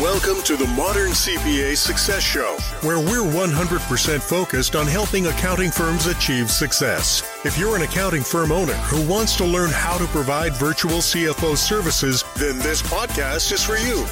Welcome 0.00 0.42
to 0.44 0.56
the 0.56 0.66
Modern 0.68 1.10
CPA 1.10 1.76
Success 1.76 2.22
Show, 2.22 2.56
where 2.80 2.98
we're 2.98 3.20
100% 3.20 4.22
focused 4.22 4.74
on 4.74 4.86
helping 4.86 5.26
accounting 5.26 5.70
firms 5.70 6.06
achieve 6.06 6.50
success. 6.50 7.22
If 7.44 7.58
you're 7.58 7.76
an 7.76 7.82
accounting 7.82 8.22
firm 8.22 8.50
owner 8.50 8.72
who 8.72 9.06
wants 9.06 9.36
to 9.36 9.44
learn 9.44 9.68
how 9.68 9.98
to 9.98 10.06
provide 10.06 10.54
virtual 10.54 11.00
CFO 11.00 11.54
services, 11.54 12.24
then 12.34 12.58
this 12.60 12.80
podcast 12.80 13.52
is 13.52 13.62
for 13.62 13.76
you. 13.76 14.06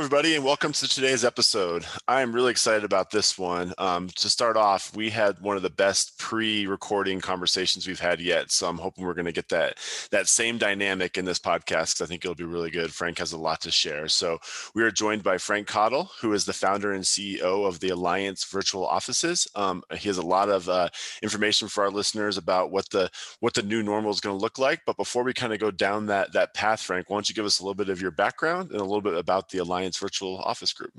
Everybody, 0.00 0.34
and 0.34 0.42
welcome 0.42 0.72
to 0.72 0.88
today's 0.88 1.26
episode. 1.26 1.84
I 2.08 2.22
am 2.22 2.32
really 2.32 2.52
excited 2.52 2.84
about 2.84 3.10
this 3.10 3.38
one. 3.38 3.74
Um, 3.76 4.08
to 4.16 4.30
start 4.30 4.56
off, 4.56 4.96
we 4.96 5.10
had 5.10 5.38
one 5.40 5.58
of 5.58 5.62
the 5.62 5.68
best 5.68 6.18
pre-recording 6.18 7.20
conversations 7.20 7.86
we've 7.86 8.00
had 8.00 8.18
yet, 8.18 8.50
so 8.50 8.66
I'm 8.66 8.78
hoping 8.78 9.04
we're 9.04 9.12
going 9.12 9.26
to 9.26 9.32
get 9.32 9.50
that 9.50 9.76
that 10.10 10.26
same 10.26 10.56
dynamic 10.56 11.18
in 11.18 11.26
this 11.26 11.38
podcast 11.38 12.00
I 12.00 12.06
think 12.06 12.24
it'll 12.24 12.34
be 12.34 12.44
really 12.44 12.70
good. 12.70 12.94
Frank 12.94 13.18
has 13.18 13.32
a 13.32 13.38
lot 13.38 13.60
to 13.60 13.70
share. 13.70 14.08
So 14.08 14.38
we 14.74 14.82
are 14.84 14.90
joined 14.90 15.22
by 15.22 15.36
Frank 15.36 15.66
Cottle, 15.66 16.10
who 16.18 16.32
is 16.32 16.46
the 16.46 16.54
founder 16.54 16.92
and 16.92 17.04
CEO 17.04 17.68
of 17.68 17.80
the 17.80 17.90
Alliance 17.90 18.44
Virtual 18.44 18.86
Offices. 18.86 19.46
Um, 19.54 19.82
he 19.98 20.08
has 20.08 20.16
a 20.16 20.26
lot 20.26 20.48
of 20.48 20.66
uh, 20.70 20.88
information 21.22 21.68
for 21.68 21.84
our 21.84 21.90
listeners 21.90 22.38
about 22.38 22.70
what 22.70 22.88
the 22.88 23.10
what 23.40 23.52
the 23.52 23.62
new 23.62 23.82
normal 23.82 24.12
is 24.12 24.20
going 24.20 24.34
to 24.34 24.42
look 24.42 24.58
like. 24.58 24.80
But 24.86 24.96
before 24.96 25.24
we 25.24 25.34
kind 25.34 25.52
of 25.52 25.60
go 25.60 25.70
down 25.70 26.06
that 26.06 26.32
that 26.32 26.54
path, 26.54 26.80
Frank, 26.80 27.10
why 27.10 27.16
don't 27.16 27.28
you 27.28 27.34
give 27.34 27.44
us 27.44 27.60
a 27.60 27.62
little 27.62 27.74
bit 27.74 27.90
of 27.90 28.00
your 28.00 28.12
background 28.12 28.70
and 28.70 28.80
a 28.80 28.84
little 28.84 29.02
bit 29.02 29.14
about 29.14 29.50
the 29.50 29.58
Alliance 29.58 29.89
Virtual 29.98 30.38
Office 30.38 30.72
Group? 30.72 30.92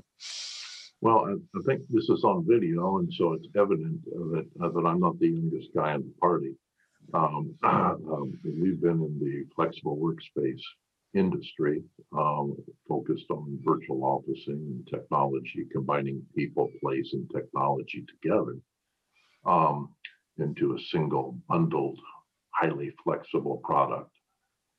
Well, 1.00 1.26
I, 1.26 1.32
I 1.32 1.62
think 1.66 1.82
this 1.90 2.08
is 2.08 2.22
on 2.24 2.46
video, 2.48 2.98
and 2.98 3.12
so 3.12 3.32
it's 3.32 3.48
evident 3.56 4.04
that 4.04 4.46
uh, 4.62 4.68
that 4.68 4.86
I'm 4.86 5.00
not 5.00 5.18
the 5.18 5.28
youngest 5.28 5.70
guy 5.74 5.94
in 5.94 6.02
the 6.02 6.14
party. 6.20 6.54
Um, 7.12 7.54
um, 7.64 8.32
we've 8.44 8.80
been 8.80 9.02
in 9.02 9.18
the 9.18 9.44
flexible 9.54 9.96
workspace 9.96 10.62
industry, 11.14 11.82
um, 12.16 12.56
focused 12.88 13.26
on 13.30 13.58
virtual 13.64 14.04
officing 14.04 14.54
and 14.54 14.86
technology, 14.88 15.66
combining 15.72 16.22
people, 16.36 16.70
place, 16.80 17.10
and 17.12 17.28
technology 17.34 18.04
together 18.08 18.56
um, 19.44 19.90
into 20.38 20.74
a 20.74 20.80
single 20.90 21.38
bundled, 21.48 21.98
highly 22.50 22.92
flexible 23.04 23.60
product 23.64 24.10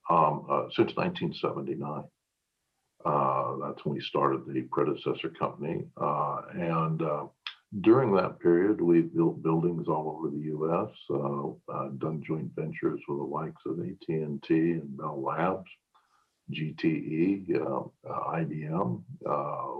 um, 0.09 0.45
uh, 0.50 0.64
since 0.72 0.95
1979. 0.95 2.03
Uh, 3.06 3.56
that's 3.58 3.84
when 3.86 3.96
we 3.96 4.02
started 4.02 4.42
the 4.48 4.62
predecessor 4.72 5.30
company. 5.30 5.86
Uh, 5.98 6.42
and 6.54 7.02
uh, 7.02 7.26
during 7.82 8.14
that 8.16 8.40
period, 8.40 8.80
we 8.80 9.02
built 9.02 9.44
buildings 9.44 9.88
all 9.88 10.16
over 10.18 10.30
the 10.30 10.44
U.S., 10.44 10.90
uh, 11.10 11.73
uh, 11.73 11.90
done 11.98 12.23
joint 12.26 12.52
ventures 12.56 13.02
with 13.08 13.18
the 13.18 13.23
likes 13.23 13.62
of 13.66 13.80
AT&T 13.80 14.48
and 14.50 14.98
Bell 14.98 15.22
Labs, 15.22 15.70
GTE, 16.52 17.90
IBM. 18.06 19.02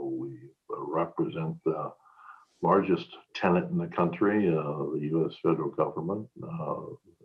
we 0.02 0.38
represent 0.70 1.58
the 1.66 1.92
largest 2.64 3.08
tenant 3.36 3.70
in 3.70 3.78
the 3.78 3.88
country, 3.88 4.46
the 4.48 5.00
U.S. 5.12 5.34
federal 5.44 5.70
government 5.70 6.28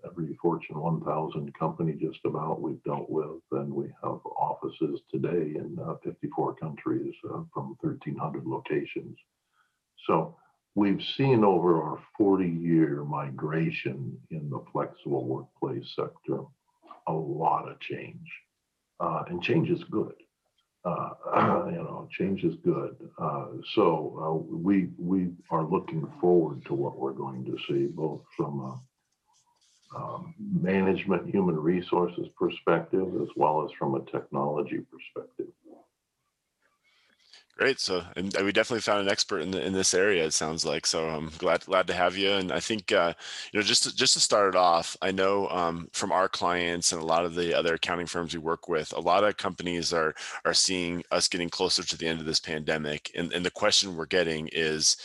every 0.04 0.36
Fortune 0.40 0.80
1000 0.80 1.56
company 1.58 1.92
just 1.92 2.20
about 2.24 2.60
we've 2.60 2.82
dealt 2.84 3.08
with, 3.08 3.40
and 3.52 3.72
we 3.72 3.86
have 4.02 4.20
offices 4.36 5.00
today 5.10 5.54
in 5.56 5.76
uh, 5.84 5.94
54 6.04 6.56
countries 6.56 7.14
uh, 7.26 7.42
from 7.52 7.76
1,300 7.80 8.46
locations. 8.46 9.16
So 10.06 10.36
we've 10.74 11.02
seen 11.16 11.44
over 11.44 11.82
our 11.82 11.98
40 12.16 12.48
year 12.48 13.04
migration 13.04 14.16
in 14.30 14.50
the 14.50 14.62
flexible 14.72 15.24
workplace 15.24 15.92
sector 15.96 16.42
a 17.06 17.12
lot 17.12 17.70
of 17.70 17.80
change, 17.80 18.28
uh, 19.00 19.24
and 19.28 19.42
change 19.42 19.70
is 19.70 19.82
good. 19.84 20.14
Uh, 20.84 21.10
you 21.70 21.76
know, 21.76 22.08
change 22.16 22.44
is 22.44 22.54
good. 22.64 22.96
Uh, 23.18 23.46
so 23.74 24.18
uh, 24.22 24.54
we 24.56 24.88
we 24.98 25.30
are 25.50 25.64
looking 25.64 26.10
forward 26.20 26.64
to 26.66 26.74
what 26.74 26.98
we're 26.98 27.12
going 27.12 27.44
to 27.44 27.56
see, 27.68 27.86
both 27.86 28.20
from 28.36 28.60
a 28.60 28.80
um, 29.96 30.34
management, 30.38 31.28
human 31.28 31.56
resources 31.56 32.26
perspective, 32.38 33.08
as 33.22 33.28
well 33.36 33.64
as 33.64 33.70
from 33.78 33.94
a 33.94 34.00
technology 34.10 34.80
perspective. 34.90 35.46
Great. 37.58 37.80
So, 37.80 38.04
and 38.14 38.32
we 38.44 38.52
definitely 38.52 38.82
found 38.82 39.00
an 39.00 39.08
expert 39.08 39.40
in 39.40 39.50
the, 39.50 39.60
in 39.60 39.72
this 39.72 39.92
area. 39.92 40.24
It 40.24 40.32
sounds 40.32 40.64
like. 40.64 40.86
So, 40.86 41.08
I'm 41.08 41.30
glad 41.38 41.64
glad 41.64 41.88
to 41.88 41.92
have 41.92 42.16
you. 42.16 42.30
And 42.32 42.52
I 42.52 42.60
think 42.60 42.92
uh, 42.92 43.14
you 43.52 43.58
know 43.58 43.64
just 43.64 43.82
to, 43.82 43.94
just 43.96 44.14
to 44.14 44.20
start 44.20 44.54
it 44.54 44.56
off, 44.56 44.96
I 45.02 45.10
know 45.10 45.48
um, 45.48 45.88
from 45.92 46.12
our 46.12 46.28
clients 46.28 46.92
and 46.92 47.02
a 47.02 47.04
lot 47.04 47.24
of 47.24 47.34
the 47.34 47.58
other 47.58 47.74
accounting 47.74 48.06
firms 48.06 48.32
we 48.32 48.38
work 48.38 48.68
with, 48.68 48.92
a 48.92 49.00
lot 49.00 49.24
of 49.24 49.38
companies 49.38 49.92
are 49.92 50.14
are 50.44 50.54
seeing 50.54 51.02
us 51.10 51.26
getting 51.26 51.48
closer 51.50 51.82
to 51.82 51.96
the 51.98 52.06
end 52.06 52.20
of 52.20 52.26
this 52.26 52.38
pandemic. 52.38 53.10
And 53.16 53.32
and 53.32 53.44
the 53.44 53.50
question 53.50 53.96
we're 53.96 54.06
getting 54.06 54.48
is 54.52 54.96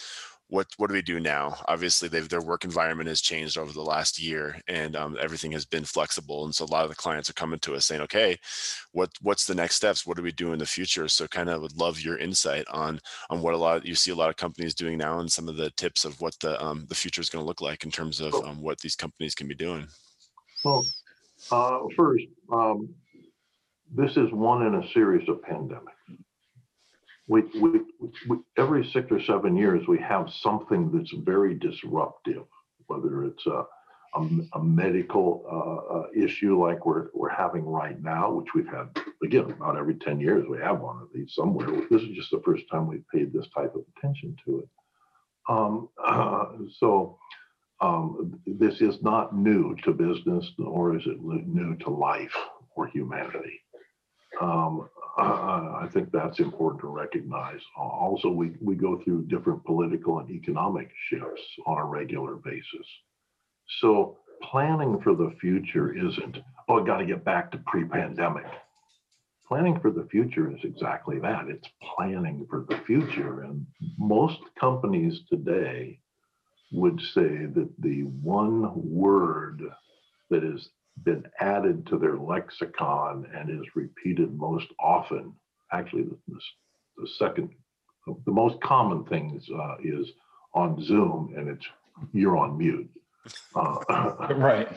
what 0.54 0.68
what 0.78 0.88
do 0.88 0.94
we 0.94 1.02
do 1.02 1.20
now? 1.20 1.58
Obviously, 1.68 2.08
their 2.08 2.40
work 2.40 2.64
environment 2.64 3.10
has 3.10 3.22
changed 3.22 3.58
over 3.58 3.72
the 3.72 3.82
last 3.82 4.22
year, 4.22 4.62
and 4.68 4.96
um, 4.96 5.18
everything 5.20 5.52
has 5.52 5.66
been 5.66 5.84
flexible. 5.84 6.46
And 6.46 6.54
so 6.54 6.64
a 6.64 6.68
lot 6.68 6.84
of 6.84 6.92
the 6.92 6.96
clients 6.96 7.28
are 7.28 7.34
coming 7.34 7.58
to 7.62 7.74
us 7.74 7.88
saying, 7.88 8.02
"Okay, 8.02 8.38
what 8.92 9.10
what's 9.24 9.48
the 9.48 9.56
next 9.56 9.78
steps? 9.78 10.06
What 10.06 10.16
do 10.16 10.22
we 10.22 10.32
do 10.32 10.54
in 10.54 10.60
the 10.60 10.66
future?" 10.68 11.08
So, 11.08 11.28
kind 11.28 11.50
of 11.50 11.64
would 11.64 11.76
love 11.76 12.00
your 12.00 12.20
insight 12.20 12.66
on 12.70 13.00
on 13.32 13.42
what 13.42 13.56
a 13.56 13.58
lot 13.58 13.78
of, 13.78 13.86
you 13.88 13.96
see 13.96 14.12
a 14.12 14.16
lot 14.16 14.30
of 14.30 14.38
companies 14.38 14.76
doing 14.76 15.00
now, 15.00 15.20
and 15.20 15.32
some 15.32 15.50
of 15.50 15.56
the 15.56 15.72
tips 15.72 16.06
of 16.06 16.22
what 16.22 16.40
the 16.40 16.64
um, 16.64 16.86
the 16.88 16.96
future 16.96 17.22
is 17.22 17.32
going 17.32 17.44
to 17.44 17.48
look 17.48 17.62
like 17.62 17.84
in 17.84 17.90
terms 17.90 18.22
of 18.22 18.36
um, 18.36 18.62
what 18.62 18.80
these 18.80 18.96
companies 18.96 19.34
can 19.34 19.48
be 19.48 19.56
doing. 19.56 19.88
Well, 20.64 20.86
uh, 21.50 21.80
first, 21.98 22.26
um, 22.52 22.94
this 23.92 24.12
is 24.12 24.32
one 24.32 24.68
in 24.68 24.76
a 24.76 24.94
series 24.94 25.28
of 25.28 25.42
pandemics 25.42 26.03
we, 27.28 27.44
we, 27.60 27.82
we, 28.28 28.38
every 28.58 28.86
six 28.86 29.08
or 29.12 29.22
seven 29.22 29.56
years 29.56 29.88
we 29.88 30.00
have 30.00 30.30
something 30.30 30.92
that's 30.92 31.14
very 31.24 31.56
disruptive, 31.56 32.44
whether 32.88 33.24
it's 33.24 33.46
a, 33.46 33.64
a, 34.16 34.30
a 34.54 34.64
medical 34.64 35.44
uh, 35.50 35.96
uh, 36.00 36.26
issue 36.26 36.62
like 36.62 36.86
we're, 36.86 37.08
we're 37.14 37.30
having 37.30 37.66
right 37.66 38.02
now, 38.02 38.32
which 38.32 38.54
we've 38.54 38.68
had, 38.68 38.90
again, 39.24 39.52
about 39.52 39.78
every 39.78 39.96
10 39.96 40.20
years 40.20 40.46
we 40.50 40.58
have 40.58 40.82
one 40.82 41.02
of 41.02 41.08
these 41.14 41.34
somewhere. 41.34 41.68
This 41.90 42.02
is 42.02 42.16
just 42.16 42.32
the 42.32 42.42
first 42.44 42.66
time 42.70 42.88
we've 42.88 43.08
paid 43.14 43.32
this 43.32 43.48
type 43.56 43.74
of 43.76 43.84
attention 43.98 44.36
to 44.46 44.60
it. 44.60 44.70
Um, 45.50 45.90
uh, 46.06 46.46
so 46.78 47.18
um, 47.80 48.40
this 48.46 48.82
is 48.82 49.02
not 49.02 49.36
new 49.36 49.76
to 49.84 49.94
business, 49.94 50.52
nor 50.58 50.96
is 50.98 51.04
it 51.06 51.22
new 51.22 51.76
to 51.78 51.90
life 51.90 52.36
or 52.76 52.88
humanity. 52.88 53.63
Um, 54.42 54.90
uh, 55.18 55.22
I 55.82 55.88
think 55.94 56.12
that's 56.12 56.40
important 56.40 56.82
to 56.82 56.88
recognize. 56.88 57.60
Also, 57.78 58.30
we, 58.30 58.54
we 58.60 58.76
go 58.76 59.00
through 59.04 59.28
different 59.28 59.64
political 59.64 60.20
and 60.20 60.30
economic 60.32 60.90
shifts 61.10 61.44
on 61.68 61.78
a 61.78 61.86
regular 61.86 62.36
basis. 62.36 62.88
So 63.80 64.18
planning 64.42 65.00
for 65.02 65.16
the 65.16 65.36
future 65.40 65.94
isn't, 65.94 66.40
oh, 66.68 66.82
I 66.82 66.86
got 66.86 66.98
to 66.98 67.06
get 67.06 67.24
back 67.24 67.52
to 67.52 67.60
pre-pandemic. 67.60 68.46
Planning 69.48 69.80
for 69.80 69.92
the 69.92 70.08
future 70.10 70.52
is 70.52 70.60
exactly 70.64 71.20
that. 71.20 71.48
It's 71.48 71.68
planning 71.96 72.48
for 72.50 72.66
the 72.68 72.78
future. 72.88 73.42
And 73.42 73.68
most 74.00 74.40
companies 74.60 75.20
today 75.30 76.00
would 76.72 77.00
say 77.14 77.46
that 77.54 77.70
the 77.80 78.04
one 78.04 78.72
word 78.76 79.62
that 80.32 80.44
is 80.44 80.70
been 81.04 81.26
added 81.40 81.86
to 81.88 81.98
their 81.98 82.18
lexicon 82.18 83.28
and 83.36 83.50
is 83.50 83.76
repeated 83.76 84.38
most 84.38 84.68
often. 84.80 85.34
Actually, 85.72 86.04
the, 86.04 86.40
the 86.98 87.08
second, 87.18 87.50
the 88.26 88.32
most 88.32 88.62
common 88.62 89.04
things 89.06 89.50
uh, 89.50 89.76
is 89.84 90.12
on 90.54 90.82
Zoom, 90.84 91.34
and 91.36 91.50
it's 91.50 91.66
you're 92.14 92.38
on 92.38 92.58
mute. 92.58 92.90
Uh, 93.56 93.80
right. 94.36 94.68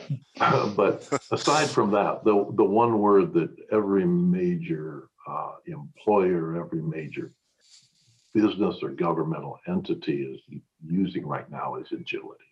but 0.75 1.07
aside 1.31 1.69
from 1.69 1.91
that, 1.91 2.23
the 2.23 2.45
the 2.55 2.63
one 2.63 2.99
word 2.99 3.33
that 3.33 3.53
every 3.71 4.05
major 4.05 5.09
uh, 5.27 5.51
employer, 5.65 6.59
every 6.59 6.81
major 6.81 7.33
business 8.33 8.77
or 8.81 8.89
governmental 8.89 9.59
entity 9.67 10.21
is 10.23 10.61
using 10.85 11.25
right 11.25 11.49
now 11.51 11.75
is 11.75 11.91
agility. 11.91 12.43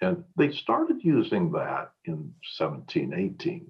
And 0.00 0.24
they 0.36 0.52
started 0.52 0.96
using 1.02 1.50
that 1.52 1.92
in 2.04 2.32
1718 2.58 3.66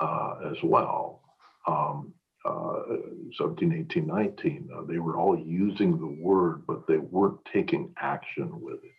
uh, 0.00 0.34
as 0.50 0.56
well. 0.62 1.22
Um, 1.66 2.14
uh, 2.44 2.82
17, 3.38 3.86
18, 3.90 4.06
19, 4.06 4.68
uh, 4.74 4.82
they 4.88 4.98
were 4.98 5.16
all 5.16 5.38
using 5.38 5.98
the 5.98 6.22
word, 6.22 6.62
but 6.66 6.86
they 6.88 6.98
weren't 6.98 7.38
taking 7.52 7.92
action 8.00 8.60
with 8.60 8.82
it. 8.82 8.90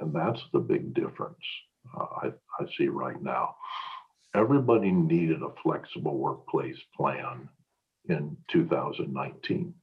And 0.00 0.14
that's 0.14 0.40
the 0.52 0.60
big 0.60 0.94
difference 0.94 1.36
uh, 1.96 2.06
I, 2.22 2.26
I 2.60 2.66
see 2.76 2.88
right 2.88 3.20
now. 3.22 3.56
Everybody 4.34 4.90
needed 4.90 5.42
a 5.42 5.60
flexible 5.62 6.16
workplace 6.16 6.78
plan 6.96 7.48
in 8.08 8.36
2019. 8.50 9.74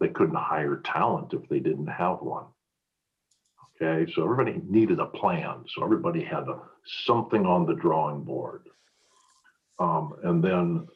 They 0.00 0.08
couldn't 0.08 0.36
hire 0.36 0.80
talent 0.84 1.34
if 1.34 1.48
they 1.48 1.58
didn't 1.58 1.88
have 1.88 2.18
one. 2.20 2.46
Okay, 3.82 4.10
so 4.14 4.24
everybody 4.24 4.60
needed 4.68 5.00
a 5.00 5.06
plan. 5.06 5.64
So 5.74 5.82
everybody 5.82 6.22
had 6.22 6.48
a, 6.48 6.60
something 7.06 7.46
on 7.46 7.64
the 7.64 7.74
drawing 7.74 8.22
board. 8.24 8.68
Um, 9.78 10.14
and 10.22 10.44
then 10.44 10.86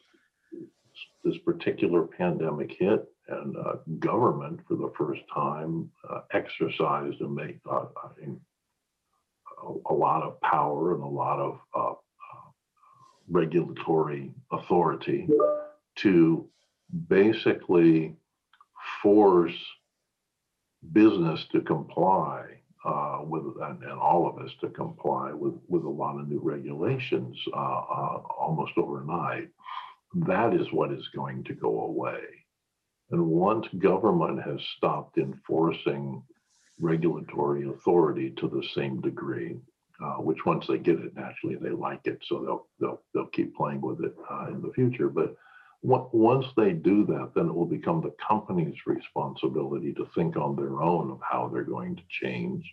this 1.23 1.37
particular 1.39 2.03
pandemic 2.03 2.75
hit, 2.77 3.05
and 3.27 3.57
uh, 3.57 3.77
government 3.97 4.59
for 4.67 4.75
the 4.75 4.91
first 4.95 5.21
time 5.33 5.89
uh, 6.07 6.19
exercised 6.31 7.19
and 7.21 7.33
made 7.33 7.59
uh, 7.67 7.85
a, 8.23 9.73
a, 9.89 9.93
lot 9.93 10.21
of 10.21 10.39
power 10.41 10.93
and 10.93 11.01
a 11.01 11.07
lot 11.07 11.39
of 11.39 11.59
uh, 11.75 11.91
uh, 11.91 12.49
regulatory 13.27 14.31
authority 14.51 15.27
to 15.95 16.47
basically 17.07 18.15
force 19.01 19.57
business 20.93 21.43
to 21.51 21.61
comply 21.61 22.45
uh, 22.85 23.19
with 23.23 23.43
and, 23.63 23.81
and, 23.83 23.99
all 23.99 24.27
of 24.27 24.43
us 24.43 24.51
to 24.61 24.69
comply 24.69 25.31
with 25.33 25.55
with 25.67 25.83
a 25.83 25.89
lot 25.89 26.19
of 26.19 26.27
new 26.27 26.39
regulations 26.39 27.37
uh, 27.53 27.57
uh, 27.57 28.21
almost 28.37 28.73
overnight. 28.77 29.49
That 30.13 30.53
is 30.53 30.71
what 30.71 30.91
is 30.91 31.07
going 31.15 31.43
to 31.45 31.53
go 31.53 31.81
away. 31.81 32.21
And 33.11 33.25
once 33.25 33.67
government 33.79 34.41
has 34.43 34.61
stopped 34.77 35.17
enforcing 35.17 36.23
regulatory 36.79 37.67
authority 37.67 38.31
to 38.37 38.47
the 38.47 38.63
same 38.73 39.01
degree, 39.01 39.57
uh, 40.03 40.15
which 40.15 40.45
once 40.45 40.67
they 40.67 40.77
get 40.77 40.99
it, 40.99 41.15
naturally 41.15 41.55
they 41.55 41.69
like 41.69 42.01
it, 42.05 42.19
so 42.27 42.39
they'll 42.43 42.67
they'll 42.79 43.01
they'll 43.13 43.27
keep 43.27 43.55
playing 43.55 43.81
with 43.81 44.03
it 44.03 44.15
uh, 44.29 44.47
in 44.47 44.61
the 44.61 44.73
future. 44.73 45.09
But 45.09 45.35
once 45.85 46.47
they 46.57 46.71
do 46.71 47.05
that, 47.05 47.31
then 47.35 47.47
it 47.47 47.53
will 47.53 47.65
become 47.65 48.01
the 48.01 48.15
company's 48.27 48.75
responsibility 48.87 49.93
to 49.93 50.07
think 50.15 50.35
on 50.35 50.55
their 50.55 50.81
own 50.81 51.11
of 51.11 51.19
how 51.21 51.47
they're 51.47 51.63
going 51.63 51.95
to 51.95 52.01
change. 52.09 52.63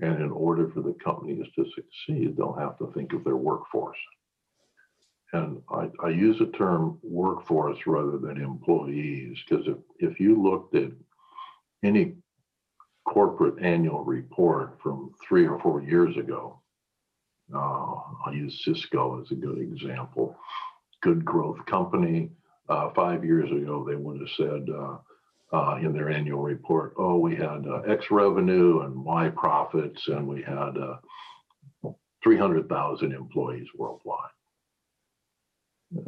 And 0.00 0.22
in 0.22 0.30
order 0.30 0.70
for 0.70 0.80
the 0.80 0.94
companies 1.04 1.46
to 1.56 1.66
succeed, 1.74 2.36
they'll 2.36 2.54
have 2.54 2.78
to 2.78 2.90
think 2.94 3.12
of 3.12 3.24
their 3.24 3.36
workforce. 3.36 3.98
And 5.34 5.60
I, 5.70 5.90
I 6.02 6.08
use 6.08 6.38
the 6.38 6.46
term 6.46 6.98
workforce 7.02 7.78
rather 7.86 8.16
than 8.16 8.40
employees, 8.40 9.38
because 9.46 9.66
if, 9.66 9.76
if 9.98 10.18
you 10.18 10.42
looked 10.42 10.74
at 10.74 10.90
any 11.84 12.14
corporate 13.06 13.62
annual 13.62 14.02
report 14.02 14.78
from 14.82 15.12
three 15.28 15.46
or 15.46 15.60
four 15.60 15.82
years 15.82 16.16
ago, 16.16 16.60
uh, 17.54 17.58
I'll 18.24 18.34
use 18.34 18.64
Cisco 18.64 19.20
as 19.20 19.30
a 19.30 19.34
good 19.34 19.58
example 19.58 20.38
good 21.02 21.24
growth 21.24 21.64
company. 21.66 22.30
Uh, 22.68 22.90
five 22.94 23.24
years 23.24 23.50
ago, 23.50 23.84
they 23.88 23.96
would 23.96 24.20
have 24.20 24.28
said 24.36 24.66
uh, 24.72 24.96
uh, 25.52 25.76
in 25.82 25.92
their 25.92 26.10
annual 26.10 26.42
report, 26.42 26.94
oh, 26.96 27.18
we 27.18 27.34
had 27.34 27.66
uh, 27.66 27.80
X 27.88 28.06
revenue 28.10 28.80
and 28.82 29.04
Y 29.04 29.30
profits, 29.30 30.06
and 30.06 30.26
we 30.26 30.42
had 30.42 30.76
uh, 30.78 31.90
300,000 32.22 33.12
employees 33.12 33.66
worldwide. 33.76 34.30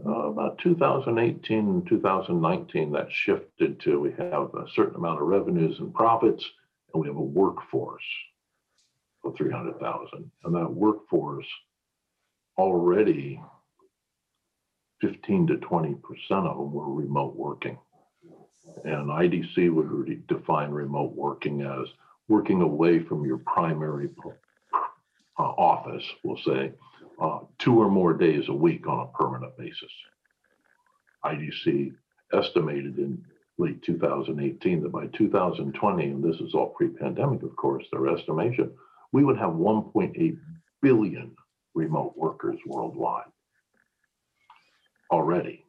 Uh, 0.07 0.29
about 0.29 0.59
2018 0.59 1.59
and 1.59 1.87
2019, 1.89 2.93
that 2.93 3.09
shifted 3.11 3.81
to 3.81 3.99
we 3.99 4.13
have 4.13 4.55
a 4.55 4.65
certain 4.75 4.95
amount 4.95 5.21
of 5.21 5.27
revenues 5.27 5.77
and 5.81 5.93
profits, 5.93 6.45
and 6.95 7.03
we 7.03 7.09
have 7.09 7.17
a 7.17 7.21
workforce 7.21 8.01
of 9.25 9.37
300,000. 9.37 10.31
And 10.45 10.55
that 10.55 10.73
workforce 10.73 11.47
already 12.57 13.41
15 15.03 15.49
to 15.49 15.55
20% 15.57 16.01
of 16.31 16.57
them 16.57 16.73
were 16.73 16.91
remote 16.91 17.35
working. 17.35 17.77
And 18.85 19.09
IDC 19.09 19.71
would 19.75 19.91
re- 19.91 20.23
define 20.29 20.71
remote 20.71 21.13
working 21.13 21.63
as 21.63 21.89
working 22.29 22.63
away 22.63 23.01
from 23.01 23.27
your 23.27 23.39
primary 23.39 24.09
uh, 25.39 25.43
office, 25.43 26.05
we'll 26.23 26.39
say, 26.39 26.73
uh, 27.21 27.41
two 27.59 27.79
or 27.81 27.91
more 27.91 28.15
days 28.15 28.49
a 28.49 28.55
week 28.55 28.87
on 28.87 29.01
a 29.01 29.19
permanent 29.19 29.57
basis. 29.59 29.91
IDC 31.25 31.93
estimated 32.33 32.99
in 32.99 33.23
late 33.59 33.83
2018 33.83 34.83
that 34.83 34.93
by 34.93 35.07
2020, 35.09 36.05
and 36.05 36.25
this 36.25 36.41
is 36.41 36.55
all 36.55 36.69
pre 36.69 36.89
pandemic, 36.89 37.43
of 37.43 37.55
course, 37.57 37.85
their 37.91 38.09
estimation, 38.09 38.73
we 39.11 39.25
would 39.25 39.37
have 39.37 39.51
1.8 39.51 40.39
billion 40.81 41.37
remote 41.75 42.17
workers 42.17 42.59
worldwide 42.67 43.25
already. 45.13 45.65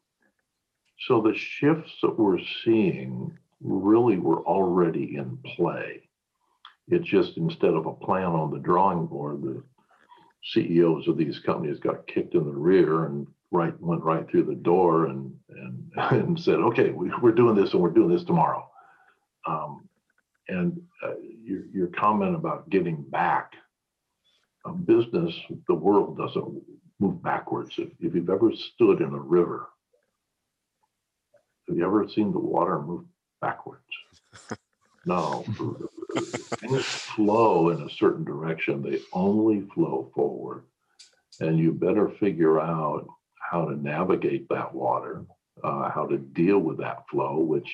So 1.07 1.21
the 1.21 1.35
shifts 1.35 1.91
that 2.01 2.17
we're 2.17 2.39
seeing 2.63 3.37
really 3.61 4.17
were 4.17 4.41
already 4.45 5.17
in 5.17 5.37
play. 5.55 6.09
It's 6.87 7.07
just 7.07 7.37
instead 7.37 7.73
of 7.73 7.85
a 7.85 7.93
plan 7.93 8.27
on 8.27 8.51
the 8.51 8.59
drawing 8.59 9.05
board, 9.05 9.41
the 9.41 9.63
CEOs 10.43 11.07
of 11.07 11.17
these 11.17 11.39
companies 11.39 11.79
got 11.79 12.07
kicked 12.07 12.35
in 12.35 12.45
the 12.45 12.51
rear 12.51 13.05
and 13.05 13.27
right 13.51 13.79
went 13.79 14.03
right 14.03 14.29
through 14.29 14.43
the 14.43 14.55
door 14.55 15.05
and 15.05 15.33
and, 15.49 15.91
and 15.97 16.39
said, 16.39 16.55
okay, 16.55 16.89
we, 16.89 17.11
are 17.11 17.31
doing 17.31 17.55
this 17.55 17.73
and 17.73 17.81
we're 17.81 17.89
doing 17.89 18.09
this 18.09 18.23
tomorrow. 18.23 18.69
Um, 19.45 19.87
and 20.47 20.81
uh, 21.03 21.13
your, 21.41 21.65
your 21.73 21.87
comment 21.87 22.35
about 22.35 22.69
getting 22.69 23.01
back, 23.01 23.53
a 24.65 24.71
business, 24.71 25.33
the 25.67 25.73
world 25.73 26.17
doesn't 26.17 26.61
move 26.99 27.21
backwards. 27.21 27.75
If, 27.77 27.89
if 27.99 28.15
you've 28.15 28.29
ever 28.29 28.51
stood 28.53 29.01
in 29.01 29.13
a 29.13 29.19
river, 29.19 29.69
have 31.67 31.77
you 31.77 31.85
ever 31.85 32.07
seen 32.07 32.31
the 32.31 32.39
water 32.39 32.81
move 32.81 33.05
backwards? 33.41 33.83
no. 35.05 35.45
Things 36.59 36.85
flow 36.85 37.69
in 37.69 37.81
a 37.81 37.89
certain 37.89 38.23
direction, 38.23 38.81
they 38.81 38.99
only 39.13 39.61
flow 39.73 40.11
forward. 40.13 40.63
And 41.39 41.57
you 41.57 41.71
better 41.71 42.09
figure 42.09 42.59
out 42.59 43.07
how 43.39 43.65
to 43.65 43.75
navigate 43.75 44.47
that 44.49 44.73
water, 44.73 45.25
uh, 45.63 45.89
how 45.89 46.05
to 46.05 46.17
deal 46.17 46.59
with 46.59 46.77
that 46.77 47.03
flow, 47.09 47.39
which 47.39 47.67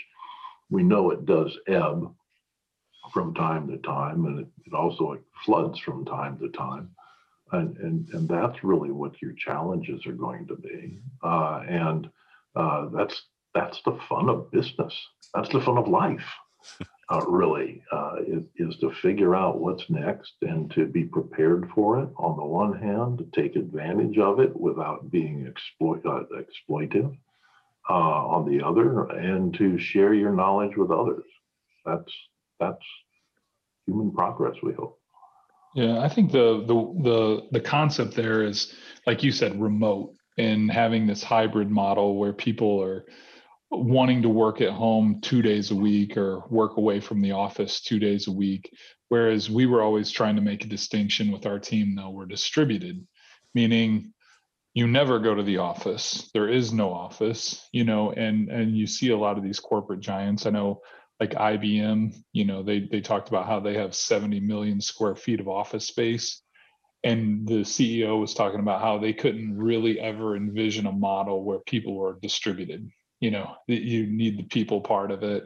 we 0.69 0.83
know 0.83 1.11
it 1.11 1.25
does 1.25 1.57
ebb 1.67 2.13
from 3.11 3.33
time 3.33 3.67
to 3.67 3.77
time, 3.77 4.25
and 4.25 4.39
it, 4.39 4.47
it 4.65 4.73
also 4.73 5.17
floods 5.43 5.79
from 5.79 6.05
time 6.05 6.37
to 6.39 6.49
time 6.49 6.91
and, 7.51 7.77
and, 7.77 8.09
and 8.13 8.29
that's 8.29 8.63
really 8.63 8.91
what 8.91 9.21
your 9.21 9.33
challenges 9.33 10.05
are 10.05 10.13
going 10.13 10.47
to 10.47 10.55
be. 10.55 10.99
Uh, 11.23 11.63
and 11.67 12.09
uh, 12.55 12.87
that's 12.93 13.23
that's 13.55 13.81
the 13.83 13.97
fun 14.07 14.29
of 14.29 14.51
business. 14.51 14.93
That's 15.33 15.49
the 15.49 15.61
fun 15.61 15.77
of 15.77 15.87
life. 15.87 16.25
Uh, 17.11 17.25
really, 17.27 17.81
uh, 17.91 18.17
is, 18.27 18.43
is 18.57 18.77
to 18.77 18.91
figure 19.01 19.35
out 19.35 19.59
what's 19.59 19.89
next 19.89 20.33
and 20.43 20.69
to 20.69 20.85
be 20.85 21.03
prepared 21.03 21.67
for 21.73 21.99
it. 21.99 22.09
On 22.17 22.37
the 22.37 22.45
one 22.45 22.71
hand, 22.79 23.17
to 23.17 23.25
take 23.41 23.55
advantage 23.55 24.19
of 24.19 24.39
it 24.39 24.55
without 24.55 25.09
being 25.09 25.47
exploit 25.47 26.05
uh, 26.05 26.25
exploitive. 26.37 27.17
Uh, 27.89 27.93
on 28.27 28.47
the 28.47 28.63
other, 28.63 29.05
and 29.05 29.51
to 29.55 29.79
share 29.79 30.13
your 30.13 30.31
knowledge 30.31 30.77
with 30.77 30.91
others. 30.91 31.23
That's 31.83 32.13
that's 32.59 32.85
human 33.87 34.11
progress. 34.11 34.57
We 34.61 34.73
hope. 34.73 34.98
Yeah, 35.75 35.99
I 35.99 36.09
think 36.09 36.31
the 36.31 36.63
the 36.65 37.01
the 37.03 37.41
the 37.51 37.61
concept 37.61 38.15
there 38.15 38.43
is 38.43 38.73
like 39.05 39.23
you 39.23 39.31
said, 39.31 39.59
remote 39.61 40.15
and 40.37 40.71
having 40.71 41.05
this 41.05 41.23
hybrid 41.23 41.69
model 41.69 42.17
where 42.17 42.33
people 42.33 42.81
are 42.81 43.05
wanting 43.71 44.21
to 44.23 44.29
work 44.29 44.61
at 44.61 44.71
home 44.71 45.19
two 45.21 45.41
days 45.41 45.71
a 45.71 45.75
week 45.75 46.17
or 46.17 46.43
work 46.49 46.77
away 46.77 46.99
from 46.99 47.21
the 47.21 47.31
office 47.31 47.81
two 47.81 47.99
days 47.99 48.27
a 48.27 48.31
week. 48.31 48.71
Whereas 49.09 49.49
we 49.49 49.65
were 49.65 49.81
always 49.81 50.11
trying 50.11 50.35
to 50.35 50.41
make 50.41 50.63
a 50.63 50.67
distinction 50.69 51.31
with 51.31 51.45
our 51.45 51.59
team, 51.59 51.95
though, 51.95 52.09
we're 52.09 52.25
distributed, 52.25 53.05
meaning 53.53 54.13
you 54.73 54.87
never 54.87 55.19
go 55.19 55.35
to 55.35 55.43
the 55.43 55.57
office. 55.57 56.29
There 56.33 56.49
is 56.49 56.71
no 56.71 56.93
office, 56.93 57.67
you 57.71 57.83
know, 57.83 58.11
and 58.11 58.49
and 58.49 58.75
you 58.77 58.87
see 58.87 59.09
a 59.09 59.17
lot 59.17 59.37
of 59.37 59.43
these 59.43 59.59
corporate 59.59 59.99
giants. 59.99 60.45
I 60.45 60.51
know 60.51 60.81
like 61.19 61.31
IBM, 61.31 62.15
you 62.31 62.45
know, 62.45 62.63
they 62.63 62.79
they 62.79 63.01
talked 63.01 63.27
about 63.27 63.45
how 63.45 63.59
they 63.59 63.73
have 63.75 63.93
70 63.93 64.39
million 64.39 64.79
square 64.79 65.15
feet 65.15 65.39
of 65.39 65.47
office 65.47 65.85
space. 65.85 66.41
And 67.03 67.47
the 67.47 67.61
CEO 67.61 68.19
was 68.19 68.33
talking 68.33 68.59
about 68.59 68.81
how 68.81 68.97
they 68.97 69.13
couldn't 69.13 69.57
really 69.57 69.99
ever 69.99 70.35
envision 70.35 70.85
a 70.85 70.91
model 70.91 71.43
where 71.43 71.59
people 71.59 71.95
were 71.95 72.19
distributed. 72.21 72.89
You 73.19 73.31
know, 73.31 73.55
you 73.67 74.07
need 74.07 74.37
the 74.37 74.43
people 74.43 74.81
part 74.81 75.11
of 75.11 75.23
it. 75.23 75.45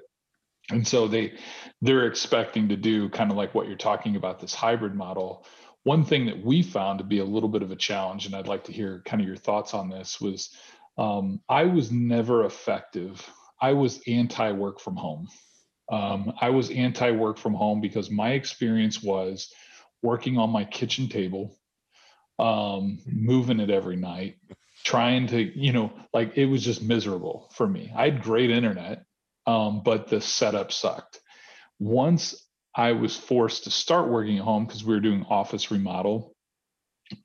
And 0.70 0.88
so 0.88 1.08
they 1.08 1.34
they're 1.82 2.08
expecting 2.08 2.70
to 2.70 2.76
do 2.76 3.10
kind 3.10 3.32
of 3.32 3.38
like 3.38 3.54
what 3.56 3.68
you're 3.68 3.76
talking 3.76 4.16
about, 4.16 4.40
this 4.40 4.54
hybrid 4.54 4.96
model. 4.96 5.46
One 5.84 6.06
thing 6.06 6.28
that 6.28 6.42
we 6.44 6.64
found 6.64 7.00
to 7.00 7.04
be 7.04 7.20
a 7.20 7.26
little 7.26 7.50
bit 7.50 7.62
of 7.62 7.72
a 7.72 7.76
challenge, 7.76 8.26
and 8.26 8.36
I'd 8.36 8.48
like 8.48 8.64
to 8.66 8.72
hear 8.72 9.02
kind 9.06 9.22
of 9.22 9.28
your 9.28 9.36
thoughts 9.36 9.74
on 9.74 9.90
this, 9.90 10.22
was 10.22 10.50
um, 10.98 11.42
I 11.50 11.66
was 11.66 11.92
never 11.92 12.46
effective. 12.46 13.28
I 13.60 13.74
was 13.74 14.02
anti 14.08 14.52
work 14.52 14.80
from 14.80 14.96
home 14.96 15.28
um, 15.92 16.34
I 16.40 16.50
was 16.50 16.70
anti 16.70 17.12
work 17.12 17.38
from 17.38 17.54
home 17.54 17.82
because 17.82 18.10
my 18.10 18.32
experience 18.32 19.02
was 19.02 19.52
working 20.02 20.38
on 20.38 20.50
my 20.50 20.66
kitchen 20.66 21.08
table, 21.08 21.58
um, 22.40 23.00
moving 23.06 23.60
it 23.60 23.70
every 23.70 23.96
night, 23.96 24.36
trying 24.84 25.28
to, 25.28 25.42
you 25.60 25.72
know, 25.72 25.94
like 26.14 26.38
it 26.38 26.46
was 26.46 26.64
just 26.64 26.82
miserable 26.82 27.50
for 27.54 27.68
me. 27.68 27.92
I 27.96 28.10
had 28.10 28.24
great 28.24 28.50
internet, 28.50 29.04
um, 29.46 29.82
but 29.84 30.08
the 30.08 30.22
setup 30.22 30.72
sucked. 30.72 31.20
Once 31.80 32.48
I 32.76 32.94
was 32.94 33.16
forced 33.16 33.66
to 33.66 33.72
start 33.72 34.10
working 34.10 34.38
at 34.38 34.44
home 34.44 34.66
because 34.66 34.84
we 34.84 34.94
were 34.94 35.00
doing 35.00 35.26
office 35.30 35.72
remodel, 35.72 36.36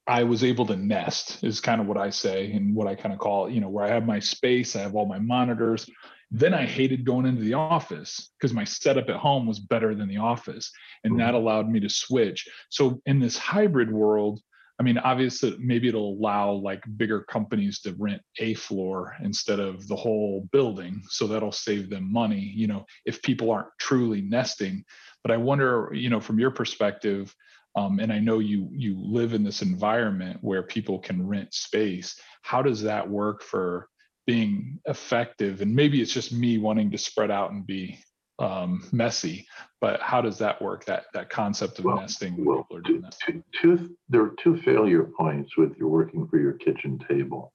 I 0.07 0.25
was 0.25 0.45
able 0.45 0.67
to 0.67 0.77
nest 0.77 1.43
is 1.43 1.61
kind 1.61 1.81
of 1.81 1.87
what 1.87 1.97
I 1.97 2.11
say 2.11 2.53
and 2.53 2.75
what 2.75 2.87
I 2.87 2.95
kind 2.95 3.13
of 3.13 3.19
call, 3.19 3.49
you 3.49 3.61
know, 3.61 3.69
where 3.69 3.85
I 3.85 3.89
have 3.89 4.05
my 4.05 4.19
space, 4.19 4.77
I 4.77 4.81
have 4.81 4.95
all 4.95 5.07
my 5.07 5.19
monitors. 5.19 5.89
Then 6.31 6.53
I 6.53 6.67
hated 6.67 7.07
going 7.07 7.27
into 7.27 7.43
the 7.43 7.55
office 7.55 8.31
because 8.39 8.53
my 8.53 8.65
setup 8.65 9.09
at 9.09 9.17
home 9.17 9.47
was 9.47 9.59
better 9.59 9.95
than 9.95 10.09
the 10.09 10.19
office. 10.19 10.71
And 11.05 11.19
that 11.21 11.35
allowed 11.35 11.71
me 11.71 11.81
to 11.81 11.89
switch. 11.89 12.47
So 12.69 13.01
in 13.07 13.19
this 13.19 13.39
hybrid 13.39 13.91
world, 13.91 14.41
I 14.79 14.85
mean, 14.85 14.99
obviously, 14.99 15.57
maybe 15.59 15.89
it'll 15.89 16.15
allow 16.15 16.53
like 16.53 16.85
bigger 16.97 17.23
companies 17.23 17.81
to 17.81 17.97
rent 17.99 18.23
a 18.39 18.55
floor 18.55 19.17
instead 19.23 19.59
of 19.59 19.89
the 19.89 19.97
whole 19.97 20.49
building. 20.53 21.03
So 21.09 21.27
that'll 21.27 21.51
save 21.51 21.91
them 21.91 22.13
money, 22.13 22.53
you 22.55 22.69
know, 22.69 22.85
if 23.05 23.21
people 23.23 23.51
aren't 23.51 23.71
truly 23.81 24.21
nesting. 24.21 24.85
But 25.25 25.33
I 25.33 25.37
wonder, 25.37 25.91
you 25.93 26.11
know, 26.11 26.21
from 26.21 26.39
your 26.39 26.53
perspective, 26.53 27.35
um, 27.75 27.99
and 27.99 28.13
I 28.13 28.19
know 28.19 28.39
you 28.39 28.69
you 28.73 28.97
live 28.99 29.35
in 29.35 29.45
this 29.45 29.63
environment 29.63 30.39
where 30.43 30.63
people 30.63 30.99
can 30.99 31.27
rent 31.27 31.53
space. 31.55 32.19
How 32.43 32.63
does 32.63 32.83
that 32.83 33.09
work 33.09 33.43
for 33.43 33.89
being 34.29 34.79
effective? 34.85 35.63
And 35.63 35.75
maybe 35.75 36.03
it's 36.03 36.13
just 36.13 36.33
me 36.33 36.59
wanting 36.59 36.91
to 36.91 36.99
spread 36.99 37.31
out 37.31 37.51
and 37.51 37.67
be 37.67 37.99
um, 38.39 38.87
messy. 38.93 39.47
But 39.81 40.01
how 40.03 40.21
does 40.21 40.37
that 40.39 40.61
work? 40.61 40.85
That 40.85 41.07
that 41.15 41.31
concept 41.31 41.79
of 41.79 41.87
well, 41.87 41.97
nesting 41.97 42.37
when 42.37 42.45
well, 42.45 42.59
people 42.65 42.77
are 42.77 42.81
doing 42.83 43.01
that. 43.01 43.17
Two, 43.25 43.43
two, 43.61 43.97
there 44.11 44.21
are 44.23 44.35
two 44.43 44.59
failure 44.59 45.05
points 45.05 45.57
with 45.57 45.75
your 45.79 45.89
working 45.89 46.29
for 46.29 46.39
your 46.39 46.53
kitchen 46.53 47.01
table. 47.09 47.55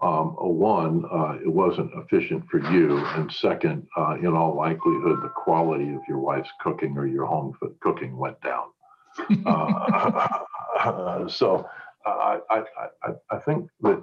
Um, 0.00 0.34
one, 0.38 1.04
uh, 1.12 1.38
it 1.44 1.52
wasn't 1.52 1.90
efficient 1.94 2.44
for 2.50 2.58
you, 2.72 2.98
and 2.98 3.30
second, 3.32 3.86
uh, 3.96 4.16
in 4.18 4.28
all 4.28 4.56
likelihood, 4.56 5.22
the 5.22 5.28
quality 5.28 5.92
of 5.94 6.00
your 6.08 6.18
wife's 6.18 6.50
cooking 6.60 6.96
or 6.96 7.06
your 7.06 7.26
home 7.26 7.52
cooking 7.80 8.16
went 8.16 8.40
down. 8.42 8.66
uh, 9.46 11.28
so 11.28 11.68
I, 12.04 12.38
I, 12.50 12.62
I, 13.04 13.10
I 13.30 13.38
think 13.38 13.68
that 13.82 14.02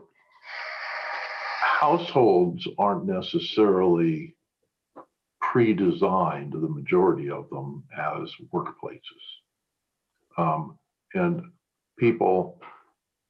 households 1.79 2.67
aren't 2.77 3.05
necessarily 3.05 4.35
pre-designed, 5.41 6.51
the 6.51 6.67
majority 6.67 7.29
of 7.29 7.49
them, 7.49 7.83
as 7.97 8.29
workplaces. 8.53 9.23
Um, 10.37 10.77
and 11.13 11.41
people, 11.97 12.61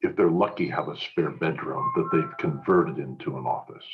if 0.02 0.16
they're 0.16 0.32
lucky, 0.32 0.68
have 0.68 0.90
a 0.90 1.00
spare 1.00 1.30
bedroom 1.30 1.92
that 1.96 2.10
they've 2.12 2.38
converted 2.40 2.98
into 2.98 3.38
an 3.38 3.46
office 3.46 3.86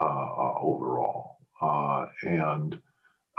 uh, 0.00 0.04
uh, 0.04 0.54
overall. 0.60 1.38
Uh, 1.60 2.06
and 2.22 2.78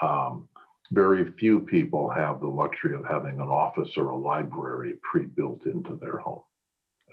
um, 0.02 0.50
very 0.92 1.32
few 1.40 1.62
people 1.62 2.10
have 2.10 2.42
the 2.42 2.48
luxury 2.48 2.96
of 2.96 3.06
having 3.06 3.40
an 3.40 3.48
office 3.48 3.90
or 3.96 4.10
a 4.10 4.18
library 4.18 4.96
pre-built 5.10 5.66
into 5.66 5.98
their 6.02 6.18
home. 6.18 6.44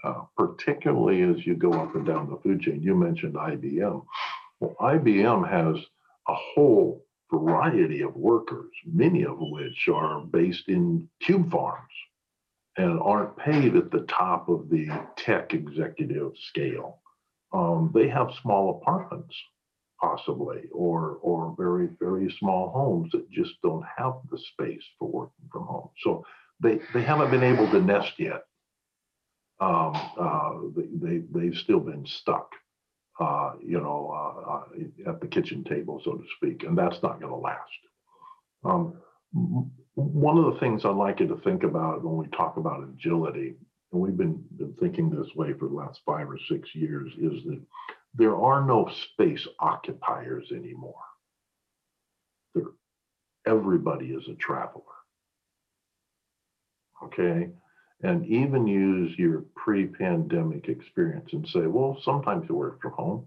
Uh, 0.03 0.23
particularly 0.35 1.21
as 1.21 1.45
you 1.45 1.53
go 1.53 1.71
up 1.73 1.93
and 1.93 2.07
down 2.07 2.27
the 2.27 2.37
food 2.37 2.59
chain. 2.59 2.81
You 2.81 2.95
mentioned 2.95 3.35
IBM. 3.35 4.03
Well, 4.59 4.75
IBM 4.79 5.47
has 5.47 5.75
a 6.27 6.33
whole 6.33 7.05
variety 7.31 8.01
of 8.01 8.15
workers, 8.15 8.71
many 8.85 9.25
of 9.25 9.37
which 9.39 9.87
are 9.93 10.21
based 10.21 10.67
in 10.69 11.07
cube 11.21 11.51
farms 11.51 11.93
and 12.77 12.99
aren't 12.99 13.37
paid 13.37 13.75
at 13.75 13.91
the 13.91 14.01
top 14.01 14.49
of 14.49 14.69
the 14.69 14.89
tech 15.17 15.53
executive 15.53 16.31
scale. 16.49 16.99
Um, 17.53 17.91
they 17.93 18.07
have 18.07 18.31
small 18.41 18.81
apartments, 18.81 19.35
possibly, 19.99 20.63
or 20.71 21.19
or 21.21 21.53
very 21.57 21.89
very 21.99 22.33
small 22.39 22.69
homes 22.69 23.11
that 23.11 23.29
just 23.29 23.53
don't 23.61 23.85
have 23.97 24.13
the 24.31 24.37
space 24.37 24.83
for 24.97 25.09
working 25.09 25.47
from 25.51 25.63
home. 25.63 25.89
So 26.01 26.25
they 26.59 26.79
they 26.93 27.03
haven't 27.03 27.31
been 27.31 27.43
able 27.43 27.69
to 27.71 27.81
nest 27.81 28.13
yet. 28.17 28.43
Um, 29.61 29.93
uh, 30.19 30.53
they, 30.75 30.87
they 31.19 31.23
they've 31.31 31.57
still 31.57 31.79
been 31.79 32.05
stuck 32.05 32.51
uh, 33.21 33.53
you 33.63 33.79
know, 33.79 34.11
uh, 34.11 34.51
uh, 34.51 35.11
at 35.11 35.21
the 35.21 35.27
kitchen 35.27 35.63
table, 35.63 36.01
so 36.03 36.13
to 36.13 36.23
speak, 36.37 36.63
and 36.63 36.77
that's 36.77 37.03
not 37.03 37.19
going 37.19 37.31
to 37.31 37.37
last. 37.37 37.69
Um, 38.63 38.95
one 39.95 40.37
of 40.37 40.53
the 40.53 40.59
things 40.59 40.85
I'd 40.85 40.95
like 40.95 41.19
you 41.19 41.27
to 41.27 41.37
think 41.43 41.63
about 41.63 42.03
when 42.03 42.17
we 42.17 42.27
talk 42.35 42.57
about 42.57 42.83
agility, 42.83 43.55
and 43.91 44.01
we've 44.01 44.17
been, 44.17 44.43
been 44.57 44.73
thinking 44.79 45.09
this 45.09 45.35
way 45.35 45.53
for 45.53 45.67
the 45.67 45.75
last 45.75 46.01
five 46.05 46.29
or 46.29 46.39
six 46.49 46.73
years, 46.73 47.11
is 47.19 47.43
that 47.43 47.61
there 48.15 48.35
are 48.35 48.65
no 48.65 48.89
space 49.13 49.47
occupiers 49.59 50.51
anymore. 50.51 50.95
There, 52.55 52.71
everybody 53.45 54.07
is 54.07 54.27
a 54.29 54.35
traveler. 54.35 54.81
Okay, 57.03 57.49
and 58.03 58.25
even 58.25 58.65
use 58.67 59.17
your 59.17 59.43
pre-pandemic 59.55 60.67
experience 60.67 61.29
and 61.33 61.47
say, 61.47 61.67
well, 61.67 61.99
sometimes 62.03 62.45
you 62.49 62.55
work 62.55 62.81
from 62.81 62.91
home, 62.93 63.25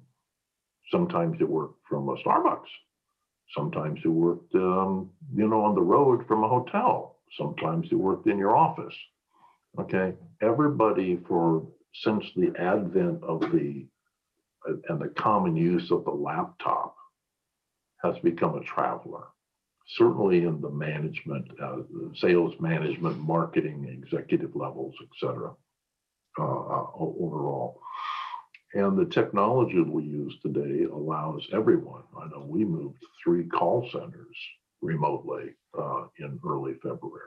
sometimes 0.91 1.39
you 1.39 1.47
work 1.47 1.73
from 1.89 2.09
a 2.09 2.17
Starbucks, 2.17 2.69
sometimes 3.57 4.01
you 4.05 4.11
worked, 4.11 4.55
um, 4.55 5.11
you 5.35 5.49
know, 5.49 5.63
on 5.65 5.75
the 5.75 5.81
road 5.81 6.27
from 6.27 6.43
a 6.43 6.49
hotel, 6.49 7.19
sometimes 7.37 7.91
you 7.91 7.99
worked 7.99 8.27
in 8.27 8.39
your 8.39 8.57
office. 8.57 8.95
Okay, 9.79 10.15
everybody 10.41 11.19
for 11.29 11.67
since 11.95 12.25
the 12.37 12.53
advent 12.59 13.23
of 13.23 13.41
the 13.53 13.87
and 14.89 15.01
the 15.01 15.09
common 15.17 15.57
use 15.57 15.91
of 15.91 16.05
the 16.05 16.11
laptop 16.11 16.97
has 18.03 18.17
become 18.21 18.57
a 18.57 18.65
traveler 18.65 19.25
certainly 19.87 20.45
in 20.45 20.61
the 20.61 20.71
management, 20.71 21.47
uh, 21.63 21.79
sales 22.15 22.55
management, 22.61 23.19
marketing, 23.19 23.87
executive 24.03 24.57
levels, 24.57 24.95
et 25.03 25.09
cetera, 25.19 25.53
uh, 26.39 26.43
uh, 26.43 26.87
overall. 26.97 27.81
And 28.75 28.99
the 28.99 29.07
technology 29.07 29.81
we 29.81 30.03
use 30.03 30.37
today 30.43 30.85
allows 30.85 31.47
everyone. 31.53 32.03
I 32.19 32.27
know 32.29 32.45
we 32.45 32.65
moved 32.65 32.99
three 33.23 33.45
call 33.45 33.89
centers 33.93 34.37
remotely 34.83 35.51
uh, 35.79 36.07
in 36.19 36.41
early 36.45 36.75
February. 36.83 37.21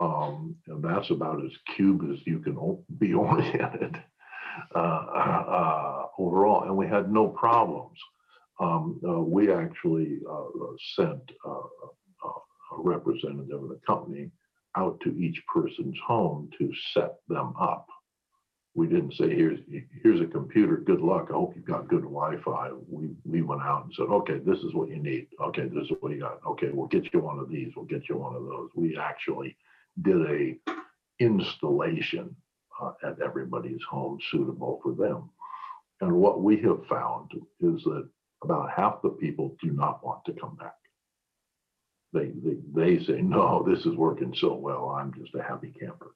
Um, 0.00 0.56
and 0.66 0.82
that's 0.82 1.10
about 1.10 1.44
as 1.44 1.52
cube 1.76 2.08
as 2.10 2.18
you 2.26 2.40
can 2.40 2.78
be 2.98 3.14
oriented 3.14 4.02
uh, 4.74 4.78
uh, 4.78 6.06
overall. 6.18 6.64
And 6.64 6.76
we 6.76 6.86
had 6.86 7.12
no 7.12 7.28
problems 7.28 7.98
um, 8.60 9.00
uh, 9.06 9.20
we 9.20 9.52
actually 9.52 10.20
uh, 10.30 10.44
sent 10.96 11.22
uh, 11.46 11.50
a 12.72 12.76
representative 12.78 13.62
of 13.62 13.68
the 13.68 13.80
company 13.86 14.30
out 14.76 14.98
to 15.00 15.10
each 15.16 15.42
person's 15.52 15.96
home 16.06 16.50
to 16.58 16.72
set 16.92 17.14
them 17.28 17.54
up. 17.60 17.86
We 18.76 18.88
didn't 18.88 19.14
say, 19.14 19.32
here's, 19.34 19.60
here's 20.02 20.20
a 20.20 20.26
computer, 20.26 20.78
good 20.78 21.00
luck. 21.00 21.28
I 21.30 21.34
hope 21.34 21.54
you've 21.54 21.64
got 21.64 21.86
good 21.86 22.02
Wi-Fi. 22.02 22.70
We, 22.88 23.10
we 23.24 23.42
went 23.42 23.62
out 23.62 23.84
and 23.84 23.94
said, 23.94 24.08
okay, 24.08 24.38
this 24.38 24.58
is 24.58 24.74
what 24.74 24.88
you 24.88 24.98
need. 24.98 25.28
Okay, 25.40 25.68
this 25.68 25.84
is 25.84 25.96
what 26.00 26.10
you 26.10 26.20
got. 26.20 26.40
Okay, 26.44 26.70
we'll 26.72 26.88
get 26.88 27.12
you 27.12 27.20
one 27.20 27.38
of 27.38 27.48
these. 27.48 27.72
We'll 27.76 27.84
get 27.84 28.08
you 28.08 28.16
one 28.16 28.34
of 28.34 28.42
those. 28.42 28.70
We 28.74 28.96
actually 28.96 29.56
did 30.02 30.22
a 30.28 30.56
installation 31.20 32.34
uh, 32.80 32.92
at 33.04 33.20
everybody's 33.20 33.82
home 33.88 34.18
suitable 34.30 34.80
for 34.82 34.92
them. 34.92 35.30
And 36.00 36.12
what 36.12 36.42
we 36.42 36.60
have 36.62 36.84
found 36.88 37.30
is 37.60 37.84
that 37.84 38.08
about 38.44 38.70
half 38.70 39.02
the 39.02 39.10
people 39.10 39.56
do 39.62 39.70
not 39.72 40.04
want 40.04 40.24
to 40.26 40.32
come 40.32 40.56
back. 40.56 40.74
They, 42.12 42.30
they, 42.44 42.56
they 42.72 43.04
say, 43.04 43.20
no, 43.22 43.64
this 43.66 43.84
is 43.84 43.96
working 43.96 44.34
so 44.40 44.54
well, 44.54 44.90
I'm 44.90 45.12
just 45.14 45.34
a 45.34 45.42
happy 45.42 45.72
camper. 45.78 46.14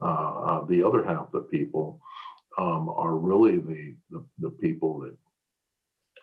Uh, 0.00 0.04
uh, 0.04 0.64
the 0.66 0.82
other 0.82 1.04
half 1.04 1.32
the 1.32 1.40
people 1.40 2.00
um, 2.58 2.88
are 2.88 3.16
really 3.16 3.58
the, 3.58 3.94
the, 4.10 4.24
the 4.38 4.50
people 4.50 5.00
that 5.00 5.16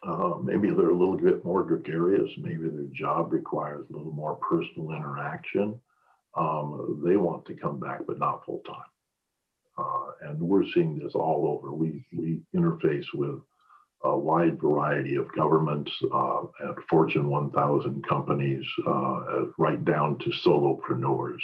uh, 0.03 0.35
maybe 0.41 0.69
they're 0.69 0.89
a 0.89 0.97
little 0.97 1.17
bit 1.17 1.45
more 1.45 1.63
gregarious, 1.63 2.31
maybe 2.37 2.69
their 2.69 2.89
job 2.93 3.31
requires 3.31 3.85
a 3.89 3.97
little 3.97 4.11
more 4.11 4.35
personal 4.35 4.91
interaction. 4.91 5.79
Um, 6.35 7.01
they 7.05 7.17
want 7.17 7.45
to 7.45 7.53
come 7.53 7.79
back, 7.79 8.01
but 8.07 8.17
not 8.17 8.45
full 8.45 8.61
time. 8.65 8.77
Uh, 9.77 10.29
and 10.29 10.39
we're 10.39 10.65
seeing 10.73 10.97
this 10.97 11.13
all 11.13 11.47
over. 11.47 11.73
We 11.73 12.05
we 12.13 12.39
interface 12.55 13.05
with 13.13 13.41
a 14.03 14.17
wide 14.17 14.59
variety 14.59 15.15
of 15.15 15.33
governments 15.35 15.91
uh, 16.13 16.41
and 16.61 16.75
Fortune 16.89 17.29
1000 17.29 18.07
companies, 18.07 18.65
uh, 18.87 19.45
right 19.57 19.83
down 19.85 20.17
to 20.19 20.31
solopreneurs. 20.45 21.41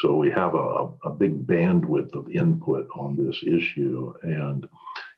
So 0.00 0.16
we 0.16 0.30
have 0.30 0.54
a, 0.54 0.88
a 1.04 1.10
big 1.10 1.46
bandwidth 1.46 2.14
of 2.14 2.30
input 2.30 2.88
on 2.96 3.16
this 3.16 3.36
issue. 3.42 4.12
And 4.22 4.66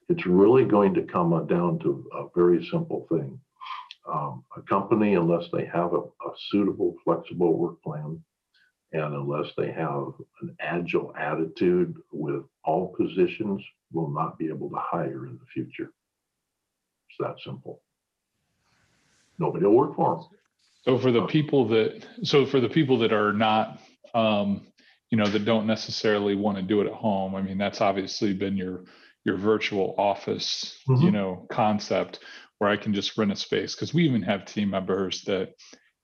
it's 0.09 0.27
really 0.27 0.65
going 0.65 0.95
to 0.95 1.03
come 1.03 1.31
down 1.47 1.79
to 1.81 2.07
a 2.13 2.27
very 2.35 2.67
simple 2.71 3.07
thing. 3.09 3.41
Um, 4.13 4.45
a 4.57 4.63
company, 4.63 5.15
unless 5.15 5.47
they 5.53 5.65
have 5.65 5.93
a, 5.93 5.99
a 5.99 6.33
suitable, 6.51 6.95
flexible 7.05 7.59
work 7.59 7.83
plan, 7.83 8.23
and 8.93 9.15
unless 9.15 9.51
they 9.57 9.73
have 9.73 10.13
an 10.43 10.57
agile 10.61 11.13
attitude 11.19 11.97
with 12.13 12.45
all 12.65 12.95
positions, 12.97 13.63
will 13.93 14.11
not 14.11 14.39
be 14.39 14.49
able 14.49 14.71
to 14.71 14.77
hire 14.79 15.27
in 15.27 15.39
the 15.39 15.47
future. 15.53 15.91
It's 17.19 17.29
that 17.29 17.37
simple. 17.45 17.81
Nobody 19.39 19.67
will 19.67 19.75
work 19.75 19.97
for 19.97 20.17
them. 20.17 20.25
So 20.85 20.99
for 20.99 21.11
the 21.11 21.27
people 21.27 21.67
that, 21.69 22.07
so 22.23 22.47
for 22.47 22.61
the 22.61 22.69
people 22.69 22.99
that 22.99 23.13
are 23.13 23.33
not 23.33 23.81
um, 24.15 24.67
you 25.11 25.19
know, 25.19 25.27
that 25.27 25.45
don't 25.45 25.67
necessarily 25.67 26.35
want 26.35 26.57
to 26.57 26.63
do 26.63 26.81
it 26.81 26.87
at 26.87 26.93
home. 26.93 27.35
I 27.35 27.43
mean, 27.43 27.59
that's 27.59 27.81
obviously 27.81 28.33
been 28.33 28.57
your 28.57 28.85
your 29.25 29.37
virtual 29.37 29.95
office, 29.99 30.79
mm-hmm. 30.89 31.05
you 31.05 31.11
know, 31.11 31.47
concept 31.51 32.21
where 32.59 32.71
I 32.71 32.77
can 32.77 32.95
just 32.95 33.19
rent 33.19 33.33
a 33.33 33.37
space 33.37 33.75
because 33.75 33.93
we 33.93 34.05
even 34.05 34.23
have 34.23 34.47
team 34.47 34.71
members 34.71 35.23
that, 35.23 35.53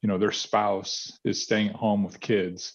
you 0.03 0.09
know, 0.09 0.19
their 0.19 0.33
spouse 0.33 1.19
is 1.25 1.43
staying 1.43 1.69
at 1.69 1.77
home 1.77 2.05
with 2.05 2.21
kids 2.21 2.75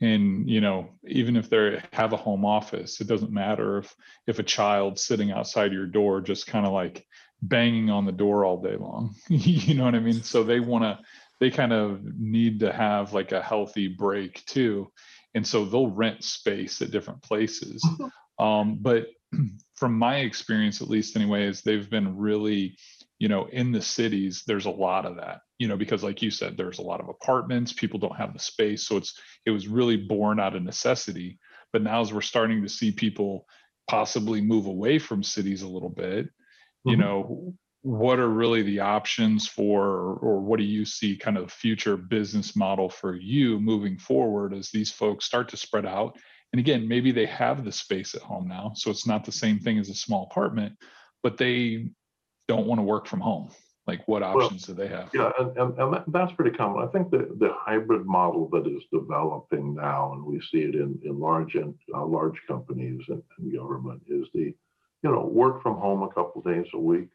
and 0.00 0.48
you 0.50 0.60
know 0.60 0.88
even 1.06 1.36
if 1.36 1.48
they 1.48 1.80
have 1.92 2.12
a 2.12 2.16
home 2.16 2.44
office 2.44 3.00
it 3.00 3.06
doesn't 3.06 3.32
matter 3.32 3.78
if 3.78 3.94
if 4.26 4.38
a 4.38 4.42
child 4.42 4.98
sitting 4.98 5.30
outside 5.30 5.72
your 5.72 5.86
door 5.86 6.20
just 6.20 6.46
kind 6.46 6.66
of 6.66 6.72
like 6.72 7.06
banging 7.42 7.90
on 7.90 8.04
the 8.06 8.12
door 8.12 8.44
all 8.44 8.60
day 8.60 8.76
long. 8.76 9.14
You 9.28 9.74
know 9.74 9.84
what 9.84 9.94
i 9.94 10.00
mean? 10.00 10.22
So 10.22 10.42
they 10.42 10.60
want 10.60 10.84
to 10.84 10.98
they 11.40 11.50
kind 11.50 11.72
of 11.72 12.00
need 12.18 12.60
to 12.60 12.72
have 12.72 13.12
like 13.12 13.32
a 13.32 13.42
healthy 13.42 13.88
break 13.88 14.44
too. 14.46 14.90
And 15.34 15.46
so 15.46 15.64
they'll 15.64 15.90
rent 15.90 16.22
space 16.22 16.80
at 16.80 16.90
different 16.90 17.22
places. 17.22 17.84
Mm-hmm. 17.84 18.44
um, 18.44 18.78
but 18.80 19.06
from 19.74 19.98
my 19.98 20.18
experience 20.18 20.80
at 20.80 20.88
least 20.88 21.16
anyways 21.16 21.62
they've 21.62 21.90
been 21.90 22.16
really 22.16 22.76
you 23.18 23.28
know 23.28 23.46
in 23.46 23.72
the 23.72 23.82
cities 23.82 24.44
there's 24.46 24.66
a 24.66 24.70
lot 24.70 25.04
of 25.04 25.16
that 25.16 25.40
you 25.58 25.66
know 25.66 25.76
because 25.76 26.04
like 26.04 26.22
you 26.22 26.30
said 26.30 26.56
there's 26.56 26.78
a 26.78 26.82
lot 26.82 27.00
of 27.00 27.08
apartments 27.08 27.72
people 27.72 27.98
don't 27.98 28.16
have 28.16 28.32
the 28.32 28.38
space. 28.38 28.86
So 28.86 28.96
it's 28.96 29.18
it 29.44 29.50
was 29.50 29.68
really 29.68 29.96
born 29.96 30.40
out 30.40 30.56
of 30.56 30.62
necessity. 30.62 31.38
But 31.72 31.82
now 31.82 32.00
as 32.00 32.12
we're 32.12 32.20
starting 32.20 32.62
to 32.62 32.68
see 32.68 32.92
people 32.92 33.46
possibly 33.88 34.40
move 34.40 34.66
away 34.66 34.98
from 34.98 35.22
cities 35.22 35.62
a 35.62 35.68
little 35.68 35.90
bit 35.90 36.28
mm-hmm. 36.86 36.90
you 36.90 36.96
know 36.96 37.54
what 37.84 38.18
are 38.18 38.30
really 38.30 38.62
the 38.62 38.80
options 38.80 39.46
for 39.46 40.14
or 40.22 40.40
what 40.40 40.58
do 40.58 40.64
you 40.64 40.86
see 40.86 41.14
kind 41.18 41.36
of 41.36 41.52
future 41.52 41.98
business 41.98 42.56
model 42.56 42.88
for 42.88 43.14
you 43.14 43.60
moving 43.60 43.98
forward 43.98 44.54
as 44.54 44.70
these 44.70 44.90
folks 44.90 45.26
start 45.26 45.50
to 45.50 45.56
spread 45.56 45.84
out? 45.84 46.16
And 46.54 46.60
again 46.60 46.88
maybe 46.88 47.12
they 47.12 47.26
have 47.26 47.62
the 47.62 47.72
space 47.72 48.14
at 48.14 48.22
home 48.22 48.48
now 48.48 48.72
so 48.74 48.90
it's 48.90 49.06
not 49.06 49.24
the 49.24 49.32
same 49.32 49.58
thing 49.58 49.78
as 49.78 49.90
a 49.90 49.94
small 49.94 50.28
apartment 50.30 50.74
but 51.22 51.36
they 51.36 51.90
don't 52.48 52.66
want 52.66 52.78
to 52.78 52.82
work 52.82 53.06
from 53.06 53.20
home. 53.20 53.50
Like 53.86 54.08
what 54.08 54.22
options 54.22 54.66
well, 54.66 54.76
do 54.76 54.82
they 54.82 54.88
have? 54.88 55.10
yeah 55.12 55.30
and, 55.38 55.54
and, 55.58 55.78
and 55.78 55.92
that, 55.92 56.04
that's 56.08 56.32
pretty 56.32 56.56
common. 56.56 56.88
I 56.88 56.90
think 56.90 57.10
the, 57.10 57.36
the 57.38 57.50
hybrid 57.54 58.06
model 58.06 58.48
that 58.52 58.66
is 58.66 58.82
developing 58.90 59.74
now 59.74 60.14
and 60.14 60.24
we 60.24 60.40
see 60.40 60.60
it 60.60 60.74
in, 60.74 60.98
in 61.04 61.18
large 61.20 61.54
and 61.54 61.74
uh, 61.94 62.06
large 62.06 62.40
companies 62.48 63.02
and, 63.08 63.22
and, 63.38 63.54
government 63.54 64.00
is 64.08 64.26
the 64.32 64.54
you 65.04 65.10
know 65.12 65.24
work 65.26 65.62
from 65.62 65.76
home 65.76 66.02
a 66.02 66.08
couple 66.08 66.42
days 66.42 66.66
a 66.74 66.78
week 66.78 67.08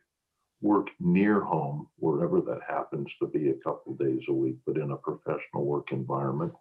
work 0.62 0.88
near 1.00 1.41
home 1.41 1.88
wherever 1.98 2.39
that 2.41 2.60
happens 2.67 3.08
to 3.19 3.27
be 3.27 3.50
a 3.50 3.63
couple 3.63 3.93
days 3.96 4.22
a 4.29 4.34
week 4.34 4.55
but 4.65 4.77
in 4.77 4.91
a 4.91 4.98
professional 4.98 5.65
work 5.65 5.91
environment 5.91 6.53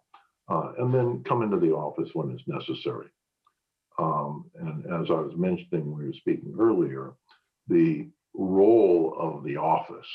uh, 0.49 0.73
and 0.79 0.93
then 0.93 1.23
come 1.27 1.43
into 1.43 1.59
the 1.59 1.71
office 1.71 2.09
when 2.13 2.31
it's 2.31 2.47
necessary 2.47 3.07
um, 3.97 4.45
and 4.59 4.85
as 4.85 5.09
i 5.09 5.19
was 5.21 5.33
mentioning 5.37 5.95
we 5.95 6.05
were 6.07 6.13
speaking 6.13 6.53
earlier 6.59 7.13
the 7.67 8.09
role 8.33 9.15
of 9.19 9.43
the 9.43 9.57
office 9.57 10.07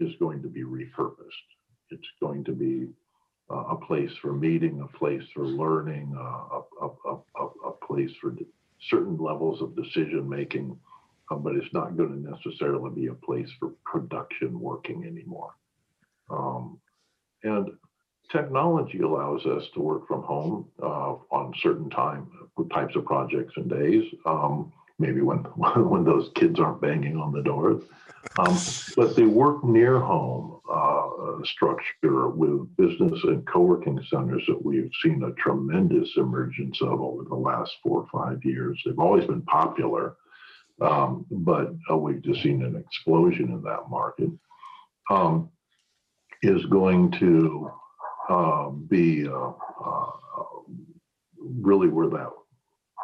is 0.00 0.12
going 0.18 0.42
to 0.42 0.48
be 0.48 0.62
repurposed. 0.62 1.48
It's 1.90 2.06
going 2.20 2.44
to 2.44 2.52
be 2.52 2.88
uh, 3.50 3.64
a 3.70 3.76
place 3.76 4.10
for 4.20 4.32
meeting, 4.32 4.80
a 4.80 4.98
place 4.98 5.22
for 5.34 5.44
learning, 5.44 6.14
uh, 6.16 6.20
a, 6.22 6.62
a, 6.82 7.14
a, 7.36 7.68
a, 7.68 7.86
place 7.86 8.10
for 8.20 8.30
certain 8.88 9.16
levels 9.16 9.60
of 9.60 9.76
decision 9.76 10.28
making, 10.28 10.78
uh, 11.30 11.36
but 11.36 11.54
it's 11.54 11.72
not 11.72 11.96
going 11.96 12.10
to 12.10 12.30
necessarily 12.30 12.90
be 12.90 13.06
a 13.08 13.14
place 13.14 13.50
for 13.58 13.72
production 13.84 14.58
working 14.60 15.04
anymore. 15.04 15.54
Um, 16.30 16.78
and 17.42 17.70
technology 18.30 19.00
allows 19.00 19.44
us 19.46 19.64
to 19.74 19.80
work 19.80 20.06
from 20.06 20.22
home 20.22 20.68
uh, 20.82 21.14
on 21.30 21.54
certain 21.62 21.90
time 21.90 22.30
types 22.72 22.96
of 22.96 23.04
projects 23.04 23.54
and 23.56 23.70
days. 23.70 24.04
Um, 24.26 24.72
maybe 24.98 25.22
when 25.22 25.38
when 25.56 26.04
those 26.04 26.30
kids 26.34 26.58
aren't 26.60 26.80
banging 26.80 27.16
on 27.16 27.32
the 27.32 27.42
doors. 27.42 27.82
Um, 28.36 28.58
but 28.96 29.16
they 29.16 29.24
work 29.24 29.64
near 29.64 29.98
home 29.98 30.60
uh, 30.70 31.44
structure 31.44 32.28
with 32.28 32.76
business 32.76 33.20
and 33.24 33.46
co-working 33.46 34.00
centers 34.08 34.44
that 34.46 34.64
we've 34.64 34.90
seen 35.02 35.22
a 35.24 35.32
tremendous 35.42 36.10
emergence 36.16 36.80
of 36.82 37.00
over 37.00 37.24
the 37.24 37.34
last 37.34 37.72
four 37.82 38.02
or 38.02 38.08
five 38.12 38.44
years. 38.44 38.80
They've 38.84 38.98
always 38.98 39.24
been 39.24 39.42
popular, 39.42 40.16
um, 40.80 41.26
but 41.30 41.74
uh, 41.90 41.96
we've 41.96 42.22
just 42.22 42.42
seen 42.42 42.62
an 42.62 42.76
explosion 42.76 43.50
in 43.50 43.62
that 43.62 43.88
market. 43.88 44.30
Um, 45.10 45.50
is 46.42 46.64
going 46.66 47.10
to 47.12 47.70
uh, 48.28 48.68
be 48.68 49.26
uh, 49.26 49.52
really 51.42 51.88
where 51.88 52.08
that 52.08 52.30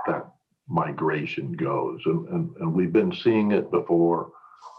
that 0.07 0.27
migration 0.68 1.53
goes. 1.53 2.01
And, 2.07 2.29
and, 2.29 2.57
and 2.61 2.72
we've 2.72 2.92
been 2.92 3.12
seeing 3.12 3.53
it 3.53 3.70
before, 3.70 4.33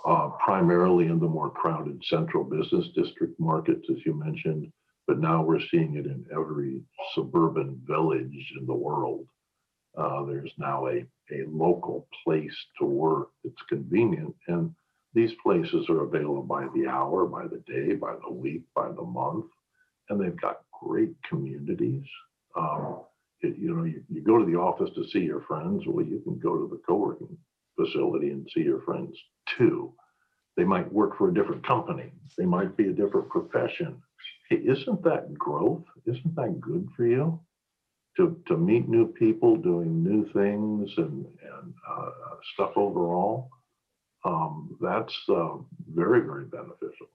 uh, 0.06 0.30
primarily 0.44 1.08
in 1.08 1.20
the 1.20 1.28
more 1.28 1.50
crowded 1.50 2.02
central 2.06 2.44
business 2.44 2.88
district 2.96 3.40
markets, 3.40 3.88
as 3.90 3.98
you 4.06 4.14
mentioned, 4.14 4.72
but 5.08 5.20
now 5.20 5.44
we're 5.44 5.62
seeing 5.72 5.96
it 5.96 6.06
in 6.06 6.26
every 6.32 6.82
suburban 7.14 7.82
village 7.88 8.54
in 8.60 8.66
the 8.66 8.74
world. 8.74 9.26
Uh, 9.98 10.24
there's 10.26 10.52
now 10.58 10.88
a, 10.88 11.06
a 11.32 11.46
local 11.48 12.08
place 12.24 12.56
to 12.80 12.86
work 12.86 13.30
that's 13.44 13.56
convenient. 13.70 14.36
And 14.48 14.74
these 15.14 15.32
places 15.42 15.88
are 15.90 16.04
available 16.04 16.44
by 16.44 16.68
the 16.76 16.88
hour, 16.88 17.26
by 17.26 17.48
the 17.48 17.64
day, 17.66 17.96
by 17.96 18.16
the 18.28 18.34
week, 18.34 18.64
by 18.76 18.90
the 18.90 19.04
month. 19.04 19.46
And 20.10 20.20
they've 20.20 20.40
got 20.40 20.62
great 20.84 21.14
communities. 21.28 22.04
Um, 22.56 23.02
you 23.42 23.74
know, 23.76 23.84
you, 23.84 24.04
you 24.10 24.22
go 24.22 24.38
to 24.38 24.46
the 24.46 24.58
office 24.58 24.90
to 24.96 25.08
see 25.10 25.20
your 25.20 25.42
friends. 25.42 25.84
Well, 25.86 26.06
you 26.06 26.20
can 26.20 26.40
go 26.40 26.58
to 26.58 26.68
the 26.68 26.82
co-working 26.88 27.38
facility 27.76 28.30
and 28.30 28.50
see 28.54 28.62
your 28.62 28.82
friends 28.82 29.18
too. 29.58 29.94
They 30.58 30.64
might 30.64 30.92
work 30.92 31.18
for 31.18 31.30
a 31.30 31.34
different 31.34 31.66
company. 31.66 32.12
They 32.38 32.46
might 32.46 32.78
be 32.78 32.88
a 32.88 32.94
different 32.94 33.30
profession. 33.30 34.02
Hey, 34.50 34.58
isn't 34.58 35.04
that 35.04 35.34
growth? 35.34 35.84
Isn't 36.06 36.36
that 36.36 36.62
good 36.62 36.88
for 36.96 37.06
you? 37.06 37.40
To, 38.18 38.40
to 38.48 38.56
meet 38.56 38.88
new 38.88 39.08
people 39.08 39.58
doing 39.58 40.02
new 40.02 40.26
things 40.32 40.90
and, 40.98 41.26
and 41.26 41.74
uh, 41.90 42.10
stuff 42.54 42.72
overall, 42.78 43.50
um, 44.24 44.78
that's 44.80 45.14
uh, 45.30 45.58
very, 45.94 46.22
very 46.22 46.46
beneficial. 46.46 47.08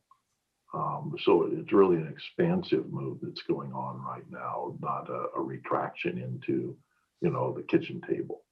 Um, 0.73 1.16
so 1.25 1.49
it's 1.51 1.73
really 1.73 1.96
an 1.96 2.07
expansive 2.07 2.92
move 2.92 3.18
that's 3.23 3.42
going 3.42 3.73
on 3.73 4.01
right 4.03 4.29
now, 4.31 4.77
not 4.81 5.09
a, 5.11 5.27
a, 5.37 5.40
retraction 5.40 6.18
into, 6.18 6.77
you 7.20 7.31
know, 7.31 7.53
the 7.53 7.62
kitchen 7.62 8.01
table. 8.09 8.42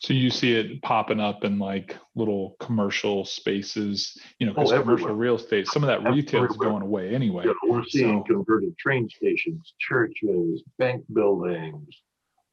So 0.00 0.14
you 0.14 0.30
see 0.30 0.54
it 0.54 0.82
popping 0.82 1.20
up 1.20 1.44
in 1.44 1.58
like 1.58 1.96
little 2.14 2.56
commercial 2.60 3.24
spaces, 3.24 4.18
you 4.38 4.46
know, 4.46 4.54
because 4.54 4.72
oh, 4.72 4.80
commercial 4.80 5.14
real 5.14 5.36
estate, 5.36 5.66
some 5.66 5.84
of 5.84 5.88
that 5.88 6.10
retail 6.10 6.44
is 6.44 6.56
going 6.56 6.82
away 6.82 7.14
anyway. 7.14 7.44
Yeah, 7.46 7.52
we're 7.68 7.84
seeing 7.84 8.24
so, 8.26 8.34
converted 8.34 8.76
train 8.78 9.08
stations, 9.08 9.74
churches, 9.78 10.62
bank 10.78 11.04
buildings, 11.12 11.88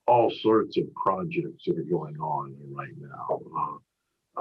all 0.07 0.31
sorts 0.41 0.77
of 0.77 0.93
projects 0.93 1.63
that 1.65 1.77
are 1.77 1.83
going 1.83 2.17
on 2.17 2.55
right 2.71 2.93
now. 2.99 3.39
Uh, 3.57 3.77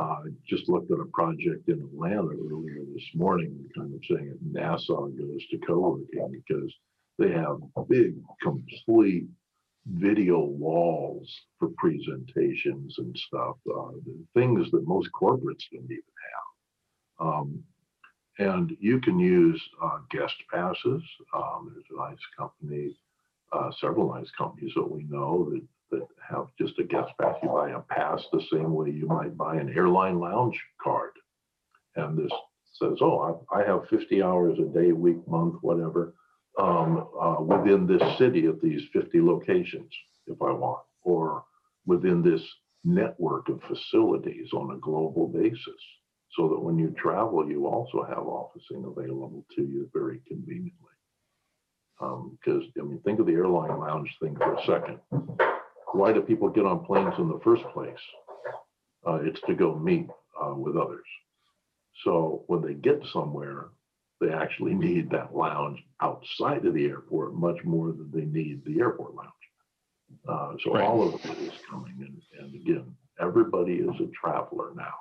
uh, 0.00 0.22
just 0.46 0.68
looked 0.68 0.90
at 0.90 1.00
a 1.00 1.06
project 1.06 1.68
in 1.68 1.80
Atlanta 1.80 2.28
earlier 2.28 2.82
this 2.94 3.08
morning, 3.14 3.64
kind 3.74 3.94
of 3.94 4.00
saying 4.08 4.36
that 4.52 4.60
NASA 4.60 4.86
goes 4.86 5.46
to 5.50 5.58
co-working 5.66 6.42
because 6.46 6.72
they 7.18 7.30
have 7.30 7.58
big, 7.88 8.14
complete 8.42 9.24
video 9.87 10.40
walls 10.40 11.29
for 11.59 11.68
presentations 11.77 12.96
and 12.99 13.16
stuff, 13.29 13.57
uh, 13.72 13.90
things 14.35 14.70
that 14.72 14.87
most 14.87 15.09
corporates 15.12 15.64
don't 15.72 15.85
even 15.85 16.03
have. 17.18 17.27
Um, 17.27 17.64
and 18.38 18.77
you 18.81 19.01
can 19.01 19.18
use 19.18 19.62
uh, 19.83 19.99
guest 20.11 20.35
passes. 20.53 21.03
Um, 21.35 21.72
there's 21.72 21.87
a 21.90 22.11
nice 22.11 22.18
company, 22.37 22.96
uh, 23.53 23.70
several 23.81 24.12
nice 24.12 24.31
companies 24.37 24.72
that 24.75 24.90
we 24.90 25.05
know 25.05 25.51
that 25.51 25.62
that 25.90 26.07
have 26.29 26.46
just 26.61 26.79
a 26.79 26.85
guest 26.85 27.11
pass. 27.20 27.37
You 27.42 27.49
buy 27.49 27.70
a 27.70 27.81
pass 27.81 28.22
the 28.33 28.42
same 28.53 28.75
way 28.75 28.90
you 28.90 29.07
might 29.07 29.37
buy 29.37 29.57
an 29.57 29.72
airline 29.75 30.18
lounge 30.18 30.61
card. 30.83 31.12
And 31.94 32.18
this 32.18 32.33
says, 32.75 32.99
oh, 33.01 33.40
I, 33.53 33.61
I 33.61 33.66
have 33.66 33.88
50 33.88 34.22
hours 34.22 34.59
a 34.59 34.64
day, 34.64 34.92
week, 34.92 35.27
month, 35.27 35.55
whatever, 35.62 36.14
um, 36.59 37.09
uh, 37.21 37.42
within 37.42 37.87
this 37.87 38.19
city 38.19 38.47
at 38.47 38.61
these 38.61 38.83
50 38.92 39.21
locations 39.21 39.92
if 40.27 40.40
I 40.42 40.51
want, 40.51 40.83
or 41.03 41.45
within 41.87 42.23
this 42.23 42.42
network 42.85 43.49
of 43.49 43.62
facilities 43.62 44.49
on 44.53 44.75
a 44.75 44.81
global 44.81 45.29
basis. 45.29 45.83
So 46.33 46.49
that 46.49 46.61
when 46.61 46.79
you 46.79 46.95
travel, 46.99 47.49
you 47.49 47.66
also 47.66 48.03
have 48.03 48.27
officing 48.27 48.85
available 48.85 49.47
to 49.55 49.62
you 49.62 49.88
very 49.92 50.21
conveniently. 50.27 50.73
Because, 51.99 52.64
um, 52.64 52.73
I 52.81 52.83
mean, 52.83 53.01
think 53.05 53.21
of 53.21 53.27
the 53.27 53.33
airline 53.33 53.79
lounge 53.79 54.14
thing 54.21 54.37
for 54.37 54.55
a 54.55 54.66
second 54.66 54.99
why 55.97 56.12
do 56.12 56.21
people 56.21 56.49
get 56.49 56.66
on 56.66 56.85
planes 56.85 57.14
in 57.19 57.29
the 57.29 57.40
first 57.42 57.64
place? 57.73 57.95
Uh, 59.07 59.19
it's 59.23 59.40
to 59.47 59.55
go 59.55 59.75
meet 59.75 60.09
uh, 60.40 60.55
with 60.55 60.77
others. 60.77 61.07
So 62.05 62.45
when 62.49 62.61
they 62.61 62.75
get 62.75 63.01
somewhere, 63.12 63.69
they 64.20 64.31
actually 64.33 64.74
need 64.74 65.11
that 65.11 65.35
lounge 65.35 65.79
outside 66.00 66.64
of 66.64 66.74
the 66.74 66.87
airport 66.87 67.35
much 67.35 67.62
more 67.64 67.88
than 67.88 68.11
they 68.12 68.24
need 68.24 68.64
the 68.64 68.81
airport 68.81 69.14
lounge. 69.14 69.31
Uh, 70.29 70.55
so 70.64 70.72
Right. 70.74 70.85
all 70.85 71.02
of 71.02 71.14
it 71.24 71.38
is 71.38 71.52
coming, 71.68 71.94
and, 72.00 72.22
and 72.40 72.55
again, 72.55 72.94
everybody 73.20 73.74
is 73.74 74.00
a 74.00 74.07
traveler 74.18 74.72
now. 74.76 74.94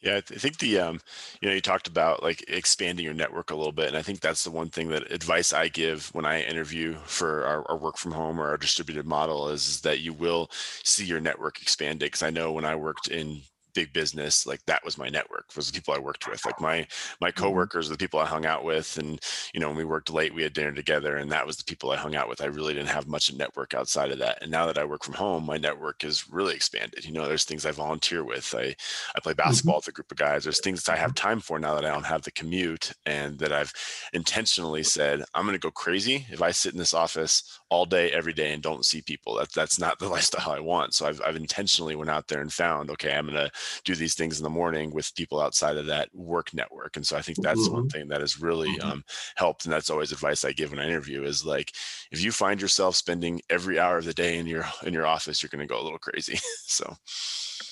Yeah, 0.00 0.16
I 0.16 0.20
th- 0.20 0.38
I 0.38 0.40
think 0.40 0.58
the 0.58 0.78
um, 0.80 1.00
you 1.40 1.48
know, 1.48 1.54
you 1.54 1.62
talked 1.62 1.88
about 1.88 2.22
like 2.22 2.44
expanding 2.48 3.04
your 3.04 3.14
network 3.14 3.50
a 3.50 3.54
little 3.54 3.72
bit, 3.72 3.88
and 3.88 3.96
I 3.96 4.02
think 4.02 4.20
that's 4.20 4.44
the 4.44 4.50
one 4.50 4.68
thing 4.68 4.88
that 4.90 5.10
advice 5.10 5.54
I 5.54 5.68
give 5.68 6.08
when 6.14 6.26
I 6.26 6.42
interview 6.42 6.96
for 7.06 7.46
our, 7.46 7.70
our 7.70 7.76
work 7.78 7.96
from 7.96 8.12
home 8.12 8.38
or 8.38 8.48
our 8.48 8.58
distributed 8.58 9.06
model 9.06 9.48
is, 9.48 9.66
is 9.66 9.80
that 9.80 10.00
you 10.00 10.12
will 10.12 10.50
see 10.82 11.06
your 11.06 11.20
network 11.20 11.62
expanded. 11.62 12.06
Because 12.06 12.22
I 12.22 12.28
know 12.30 12.52
when 12.52 12.66
I 12.66 12.74
worked 12.74 13.08
in 13.08 13.42
big 13.74 13.92
business, 13.92 14.46
like 14.46 14.64
that 14.66 14.84
was 14.84 14.98
my 14.98 15.08
network 15.08 15.44
was 15.56 15.70
the 15.70 15.72
people 15.72 15.94
I 15.94 15.98
worked 15.98 16.28
with. 16.28 16.44
Like 16.44 16.60
my 16.60 16.86
my 17.20 17.30
mm-hmm. 17.30 17.42
coworkers, 17.42 17.88
the 17.88 17.96
people 17.96 18.20
I 18.20 18.26
hung 18.26 18.46
out 18.46 18.64
with, 18.64 18.96
and 18.98 19.20
you 19.52 19.60
know, 19.60 19.68
when 19.68 19.76
we 19.76 19.84
worked 19.84 20.10
late, 20.10 20.34
we 20.34 20.42
had 20.42 20.52
dinner 20.52 20.72
together, 20.72 21.16
and 21.16 21.30
that 21.32 21.46
was 21.46 21.56
the 21.56 21.64
people 21.64 21.90
I 21.90 21.96
hung 21.96 22.14
out 22.14 22.28
with. 22.28 22.40
I 22.40 22.46
really 22.46 22.74
didn't 22.74 22.88
have 22.88 23.06
much 23.06 23.28
of 23.28 23.36
network 23.36 23.74
outside 23.74 24.10
of 24.10 24.18
that. 24.18 24.38
And 24.42 24.50
now 24.50 24.66
that 24.66 24.78
I 24.78 24.84
work 24.84 25.04
from 25.04 25.14
home, 25.14 25.44
my 25.44 25.56
network 25.56 26.04
is 26.04 26.28
really 26.30 26.54
expanded. 26.54 27.04
You 27.04 27.12
know, 27.12 27.26
there's 27.26 27.44
things 27.44 27.66
I 27.66 27.70
volunteer 27.70 28.24
with. 28.24 28.54
I 28.56 28.74
I 29.14 29.20
play 29.20 29.32
mm-hmm. 29.32 29.48
basketball 29.48 29.76
with 29.76 29.88
a 29.88 29.92
group 29.92 30.10
of 30.10 30.18
guys. 30.18 30.44
There's 30.44 30.60
things 30.60 30.82
that 30.84 30.92
I 30.92 30.96
have 30.96 31.10
mm-hmm. 31.10 31.28
time 31.28 31.40
for 31.40 31.58
now 31.58 31.74
that 31.74 31.84
I 31.84 31.92
don't 31.92 32.06
have 32.06 32.22
the 32.22 32.30
commute, 32.30 32.92
and 33.06 33.38
that 33.38 33.52
I've 33.52 33.72
intentionally 34.12 34.82
said 34.82 35.24
I'm 35.34 35.44
going 35.44 35.54
to 35.54 35.58
go 35.58 35.70
crazy 35.70 36.26
if 36.30 36.42
I 36.42 36.50
sit 36.50 36.72
in 36.72 36.78
this 36.78 36.94
office 36.94 37.60
all 37.70 37.86
day, 37.86 38.10
every 38.12 38.32
day, 38.32 38.52
and 38.52 38.62
don't 38.62 38.84
see 38.84 39.02
people. 39.02 39.36
That's 39.36 39.54
that's 39.54 39.78
not 39.78 39.98
the 39.98 40.08
lifestyle 40.14 40.52
I 40.52 40.60
want. 40.60 40.94
So 40.94 41.06
I've 41.06 41.20
I've 41.24 41.36
intentionally 41.36 41.96
went 41.96 42.10
out 42.10 42.28
there 42.28 42.40
and 42.40 42.52
found 42.52 42.90
okay, 42.90 43.14
I'm 43.14 43.26
going 43.26 43.36
to 43.36 43.50
do 43.84 43.94
these 43.94 44.14
things 44.14 44.38
in 44.38 44.44
the 44.44 44.50
morning 44.50 44.92
with 44.92 45.14
people 45.14 45.40
outside 45.40 45.76
of 45.76 45.86
that 45.86 46.08
work 46.14 46.52
network. 46.54 46.96
And 46.96 47.06
so 47.06 47.16
I 47.16 47.22
think 47.22 47.40
that's 47.40 47.70
one 47.70 47.84
Mhm. 47.84 47.90
thing 47.92 48.08
that 48.08 48.20
has 48.20 48.40
really 48.40 48.78
Mhm. 48.78 48.84
um, 48.84 49.04
helped. 49.36 49.64
And 49.64 49.72
that's 49.72 49.90
always 49.90 50.12
advice 50.12 50.44
I 50.44 50.52
give 50.52 50.70
when 50.70 50.80
I 50.80 50.86
interview 50.86 51.22
is 51.24 51.44
like, 51.44 51.72
if 52.10 52.22
you 52.22 52.32
find 52.32 52.60
yourself 52.60 52.96
spending 52.96 53.40
every 53.50 53.78
hour 53.78 53.98
of 53.98 54.04
the 54.04 54.14
day 54.14 54.38
in 54.38 54.46
your 54.46 54.64
in 54.84 54.92
your 54.94 55.06
office, 55.06 55.42
you're 55.42 55.50
going 55.50 55.66
to 55.66 55.72
go 55.72 55.80
a 55.80 55.84
little 55.84 55.98
crazy. 55.98 56.38
so 56.66 56.96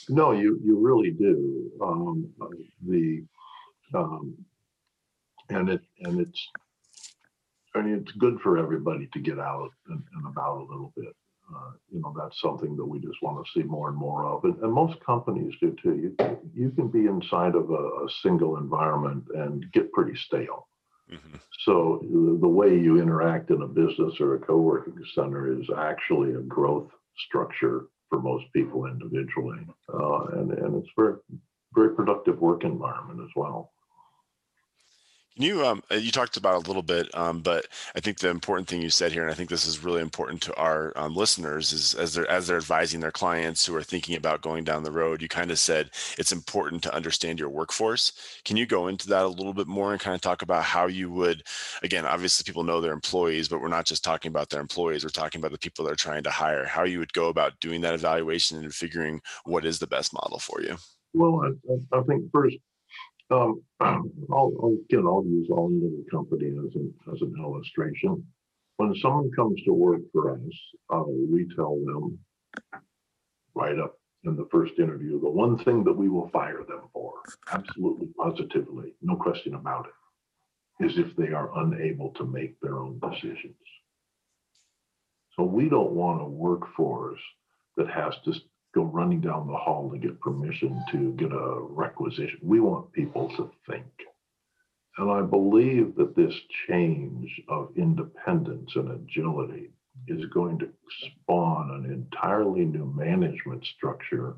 No, 0.09 0.33
you 0.33 0.61
you 0.65 0.79
really 0.79 1.11
do. 1.13 1.71
Um, 1.81 2.33
uh, 2.41 2.47
the 2.83 3.27
um, 3.95 4.47
and 5.49 5.69
it 5.69 5.83
and 6.01 6.21
it's 6.21 6.49
I 7.75 7.83
mean 7.83 7.95
it's 7.97 8.13
good 8.13 8.41
for 8.41 8.59
everybody 8.59 9.09
to 9.13 9.21
get 9.21 9.39
out 9.39 9.71
and, 9.89 10.03
and 10.15 10.27
about 10.27 10.59
a 10.59 10.65
little 10.65 10.93
bit. 10.97 11.15
Uh, 11.55 11.73
you 11.93 12.01
know 12.01 12.15
that's 12.19 12.41
something 12.41 12.77
that 12.77 12.85
we 12.85 12.99
just 13.01 13.23
want 13.23 13.45
to 13.45 13.53
see 13.53 13.65
more 13.65 13.89
and 13.89 13.97
more 13.97 14.27
of, 14.27 14.45
and, 14.45 14.57
and 14.63 14.73
most 14.73 14.99
companies 15.05 15.55
do 15.61 15.75
too. 15.83 15.95
You 15.97 16.11
can- 16.19 16.39
you 16.55 16.71
can 16.71 16.89
be 16.89 17.07
inside 17.07 17.55
of 17.55 17.71
a, 17.71 17.83
a 18.05 18.09
single 18.23 18.57
environment 18.59 19.25
and 19.35 19.65
get 19.73 19.93
pretty 19.93 20.17
stale. 20.17 20.69
mhm. 21.11 21.41
So 21.65 22.01
the, 22.03 22.39
the 22.41 22.49
way 22.49 22.71
you 22.79 23.01
interact 23.01 23.51
in 23.51 23.63
a 23.63 23.67
business 23.69 24.15
or 24.21 24.35
a 24.35 24.39
co-working 24.41 24.99
center 25.15 25.53
is 25.61 25.67
actually 25.77 26.35
a 26.35 26.41
growth 26.43 26.91
structure 27.27 27.87
for 28.09 28.21
most 28.21 28.45
people 28.53 28.87
individually, 28.87 29.61
uh, 29.93 30.25
and 30.39 30.53
and 30.53 30.77
it's 30.83 30.93
very 30.97 31.15
very 31.75 31.95
productive 31.95 32.39
work 32.41 32.65
environment 32.65 33.21
as 33.23 33.31
well. 33.37 33.73
Can 35.35 35.45
you 35.45 35.65
um 35.67 35.83
uh, 35.91 35.95
you 35.95 36.11
talked 36.11 36.37
about 36.37 36.57
a 36.65 36.67
little 36.69 36.83
bit 36.83 37.13
um 37.17 37.41
but 37.41 37.67
I 37.97 38.01
think 38.01 38.19
the 38.19 38.29
important 38.29 38.69
thing 38.69 38.83
you 38.83 38.91
said 38.91 39.13
here 39.13 39.23
and 39.23 39.31
I 39.31 39.35
think 39.35 39.49
this 39.49 39.67
is 39.67 39.83
really 39.83 40.03
important 40.03 40.43
to 40.43 40.55
our 40.57 40.93
um, 40.97 41.15
listeners 41.17 41.73
is 41.73 41.95
as 41.95 42.15
they're 42.15 42.31
as 42.31 42.47
they're 42.47 42.57
advising 42.57 43.01
their 43.01 43.11
clients 43.11 43.65
who 43.65 43.75
are 43.75 43.83
thinking 43.83 44.17
about 44.17 44.43
going 44.43 44.65
down 44.65 44.83
the 44.83 44.91
road 44.93 45.23
you 45.23 45.29
kind 45.29 45.51
of 45.51 45.59
said 45.59 45.91
it's 46.19 46.33
important 46.33 46.83
to 46.83 46.95
understand 46.95 47.39
your 47.41 47.49
workforce. 47.49 48.13
Can 48.45 48.57
you 48.57 48.67
go 48.67 48.89
into 48.89 49.09
that 49.09 49.25
a 49.25 49.29
little 49.29 49.55
bit 49.55 49.67
more 49.67 49.93
and 49.93 50.01
kind 50.01 50.15
of 50.15 50.21
talk 50.21 50.43
about 50.43 50.65
how 50.65 50.87
you 50.87 51.11
would 51.11 51.43
again 51.83 52.05
obviously 52.07 52.45
people 52.45 52.65
know 52.65 52.81
their 52.81 52.93
employees 52.93 53.49
but 53.49 53.61
we're 53.61 53.69
not 53.69 53.87
just 53.87 54.05
talking 54.05 54.29
about 54.31 54.51
their 54.51 54.61
employees 54.61 55.05
we're 55.05 55.11
talking 55.11 55.41
about 55.41 55.53
the 55.53 55.59
people 55.59 55.85
they're 55.85 55.95
trying 55.95 56.23
to 56.23 56.31
hire 56.31 56.65
how 56.65 56.85
you 56.85 56.99
would 56.99 57.13
go 57.13 57.29
about 57.29 57.59
doing 57.61 57.81
that 57.81 57.95
evaluation 57.95 58.59
and 58.59 58.75
figuring 58.75 59.21
what 59.45 59.65
is 59.65 59.79
the 59.79 59.87
best 59.87 60.13
model 60.13 60.39
for 60.39 60.61
you? 60.63 60.77
Well, 61.15 61.43
I, 61.45 61.73
I- 61.73 61.99
I 62.01 62.03
think 62.05 62.31
first, 62.33 62.57
um, 63.33 63.63
I'll, 64.31 64.53
I'll, 64.63 64.77
again, 64.89 65.07
I'll 65.07 65.25
use 65.25 65.49
our 65.51 65.63
little 65.63 66.05
company 66.11 66.49
as 66.49 66.75
an, 66.75 66.95
as 67.13 67.21
an 67.23 67.35
illustration. 67.39 68.25
When 68.77 68.95
someone 68.97 69.31
comes 69.33 69.63
to 69.65 69.73
work 69.73 70.03
for 70.13 70.33
us, 70.33 70.39
uh, 70.91 71.05
we 71.07 71.47
tell 71.57 71.77
them 71.85 72.19
right 73.55 73.79
up 73.79 73.99
in 74.25 74.37
the 74.37 74.49
first 74.51 74.75
interview, 74.79 75.21
the 75.21 75.29
one 75.29 75.59
thing 75.59 75.85
that 75.85 75.93
we 75.93 76.09
will 76.09 76.29
fire 76.31 76.63
them 76.67 76.83
for, 76.93 77.15
absolutely 77.51 78.09
positively, 78.17 78.95
no 79.03 79.17
question 79.17 79.55
about 79.55 79.87
it, 79.87 80.87
is 80.87 80.99
if 80.99 81.15
they 81.17 81.33
are 81.33 81.59
unable 81.61 82.11
to 82.11 82.25
make 82.25 82.59
their 82.61 82.79
own 82.79 83.01
decisions. 83.01 83.55
So 85.37 85.43
we 85.45 85.69
don't 85.69 85.93
want 85.93 86.23
a 86.23 86.27
workforce 86.27 87.21
that 87.77 87.89
has 87.89 88.15
to 88.25 88.35
go 88.75 88.85
running 88.85 89.21
down 89.21 89.47
the 89.47 89.57
hall 89.57 89.91
to 89.91 89.99
get 89.99 90.21
permission 90.21 90.83
to 90.91 91.13
get 91.13 91.33
a 91.33 91.61
requisition. 91.61 92.39
We 92.43 92.61
want 92.61 92.93
people 92.93 93.29
to 93.37 93.51
think. 93.69 93.85
And 94.99 95.11
I 95.11 95.23
believe 95.23 95.95
that 95.97 96.17
this 96.17 96.35
change 96.69 97.41
of 97.49 97.73
independence 97.77 98.73
and 98.75 98.91
agility 98.91 99.71
is 100.07 100.25
going 100.27 100.59
to 100.59 100.69
spawn 101.01 101.71
an 101.71 101.91
entirely 101.91 102.65
new 102.65 102.87
management 102.95 103.65
structure 103.65 104.37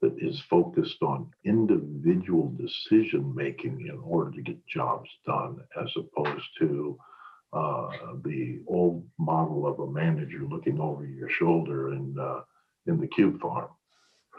that 0.00 0.14
is 0.18 0.40
focused 0.50 1.02
on 1.02 1.30
individual 1.44 2.54
decision 2.58 3.34
making 3.34 3.86
in 3.88 3.98
order 4.04 4.30
to 4.32 4.42
get 4.42 4.66
jobs 4.66 5.08
done, 5.26 5.58
as 5.80 5.90
opposed 5.96 6.44
to 6.58 6.98
uh, 7.52 7.88
the 8.24 8.60
old 8.66 9.04
model 9.18 9.66
of 9.66 9.78
a 9.80 9.90
manager 9.90 10.42
looking 10.48 10.80
over 10.80 11.06
your 11.06 11.30
shoulder 11.30 11.88
and 11.88 12.18
uh, 12.18 12.40
in 12.86 13.00
the 13.00 13.06
cube 13.06 13.40
farm. 13.40 13.68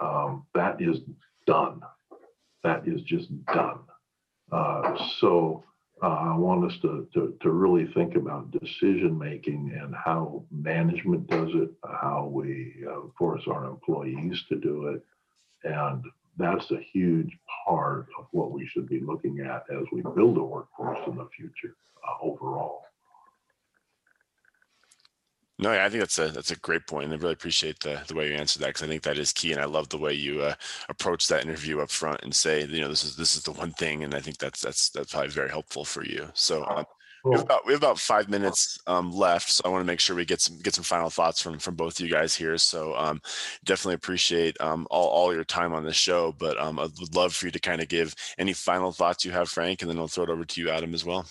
Um, 0.01 0.45
that 0.53 0.81
is 0.81 0.97
done. 1.45 1.81
That 2.63 2.87
is 2.87 3.01
just 3.03 3.29
done. 3.47 3.79
Uh, 4.51 4.95
so 5.19 5.63
uh, 6.01 6.07
I 6.07 6.35
want 6.35 6.71
us 6.71 6.77
to, 6.81 7.07
to, 7.13 7.35
to 7.41 7.49
really 7.49 7.91
think 7.93 8.15
about 8.15 8.51
decision 8.51 9.17
making 9.17 9.77
and 9.81 9.95
how 9.95 10.43
management 10.51 11.27
does 11.27 11.49
it, 11.53 11.69
how 11.83 12.29
we 12.31 12.75
uh, 12.89 13.07
force 13.17 13.43
our 13.47 13.65
employees 13.65 14.43
to 14.49 14.55
do 14.55 14.87
it. 14.87 15.03
And 15.63 16.03
that's 16.37 16.69
a 16.71 16.79
huge 16.93 17.35
part 17.65 18.07
of 18.19 18.27
what 18.31 18.51
we 18.51 18.67
should 18.67 18.87
be 18.87 18.99
looking 18.99 19.39
at 19.39 19.63
as 19.75 19.85
we 19.91 20.01
build 20.01 20.37
a 20.37 20.43
workforce 20.43 20.99
in 21.07 21.15
the 21.15 21.27
future 21.35 21.75
uh, 22.07 22.23
overall. 22.23 22.83
No, 25.59 25.73
yeah, 25.73 25.85
I 25.85 25.89
think 25.89 26.01
that's 26.01 26.19
a 26.19 26.27
that's 26.27 26.51
a 26.51 26.55
great 26.57 26.85
point, 26.85 27.05
and 27.05 27.13
I 27.13 27.17
really 27.17 27.33
appreciate 27.33 27.79
the 27.79 28.03
the 28.07 28.13
way 28.13 28.29
you 28.29 28.35
answered 28.35 28.59
that 28.61 28.67
because 28.67 28.83
I 28.83 28.87
think 28.87 29.01
that 29.03 29.17
is 29.17 29.33
key, 29.33 29.51
and 29.53 29.61
I 29.61 29.65
love 29.65 29.89
the 29.89 29.97
way 29.97 30.13
you 30.13 30.41
uh, 30.41 30.53
approach 30.87 31.27
that 31.27 31.43
interview 31.43 31.79
up 31.79 31.89
front 31.89 32.21
and 32.21 32.35
say, 32.35 32.63
you 32.65 32.79
know, 32.81 32.89
this 32.89 33.03
is 33.03 33.15
this 33.15 33.35
is 33.35 33.41
the 33.43 33.53
one 33.53 33.71
thing, 33.71 34.03
and 34.03 34.13
I 34.13 34.19
think 34.19 34.37
that's 34.37 34.61
that's 34.61 34.89
that's 34.91 35.13
probably 35.13 35.29
very 35.29 35.49
helpful 35.49 35.83
for 35.83 36.05
you. 36.05 36.29
So 36.35 36.63
um, 36.67 36.85
we 37.31 37.35
have 37.37 37.41
about 37.45 37.65
we 37.65 37.73
have 37.73 37.81
about 37.81 37.97
five 37.99 38.29
minutes 38.29 38.77
um, 38.85 39.11
left, 39.11 39.49
so 39.49 39.63
I 39.65 39.69
want 39.69 39.81
to 39.81 39.87
make 39.87 39.99
sure 39.99 40.15
we 40.15 40.25
get 40.25 40.41
some 40.41 40.59
get 40.59 40.75
some 40.75 40.83
final 40.83 41.09
thoughts 41.09 41.41
from 41.41 41.57
from 41.57 41.73
both 41.75 41.99
of 41.99 42.05
you 42.05 42.11
guys 42.11 42.35
here. 42.35 42.57
So 42.59 42.95
um, 42.95 43.19
definitely 43.65 43.95
appreciate 43.95 44.61
um, 44.61 44.85
all 44.91 45.09
all 45.09 45.33
your 45.33 45.43
time 45.43 45.73
on 45.73 45.83
the 45.85 45.93
show, 45.93 46.33
but 46.37 46.59
um, 46.59 46.77
I 46.77 46.83
would 46.83 47.15
love 47.15 47.33
for 47.33 47.47
you 47.47 47.51
to 47.51 47.59
kind 47.59 47.81
of 47.81 47.87
give 47.87 48.13
any 48.37 48.53
final 48.53 48.91
thoughts 48.91 49.25
you 49.25 49.31
have, 49.31 49.49
Frank, 49.49 49.81
and 49.81 49.89
then 49.89 49.97
I'll 49.97 50.07
throw 50.07 50.25
it 50.25 50.29
over 50.29 50.45
to 50.45 50.61
you, 50.61 50.69
Adam, 50.69 50.93
as 50.93 51.03
well. 51.03 51.25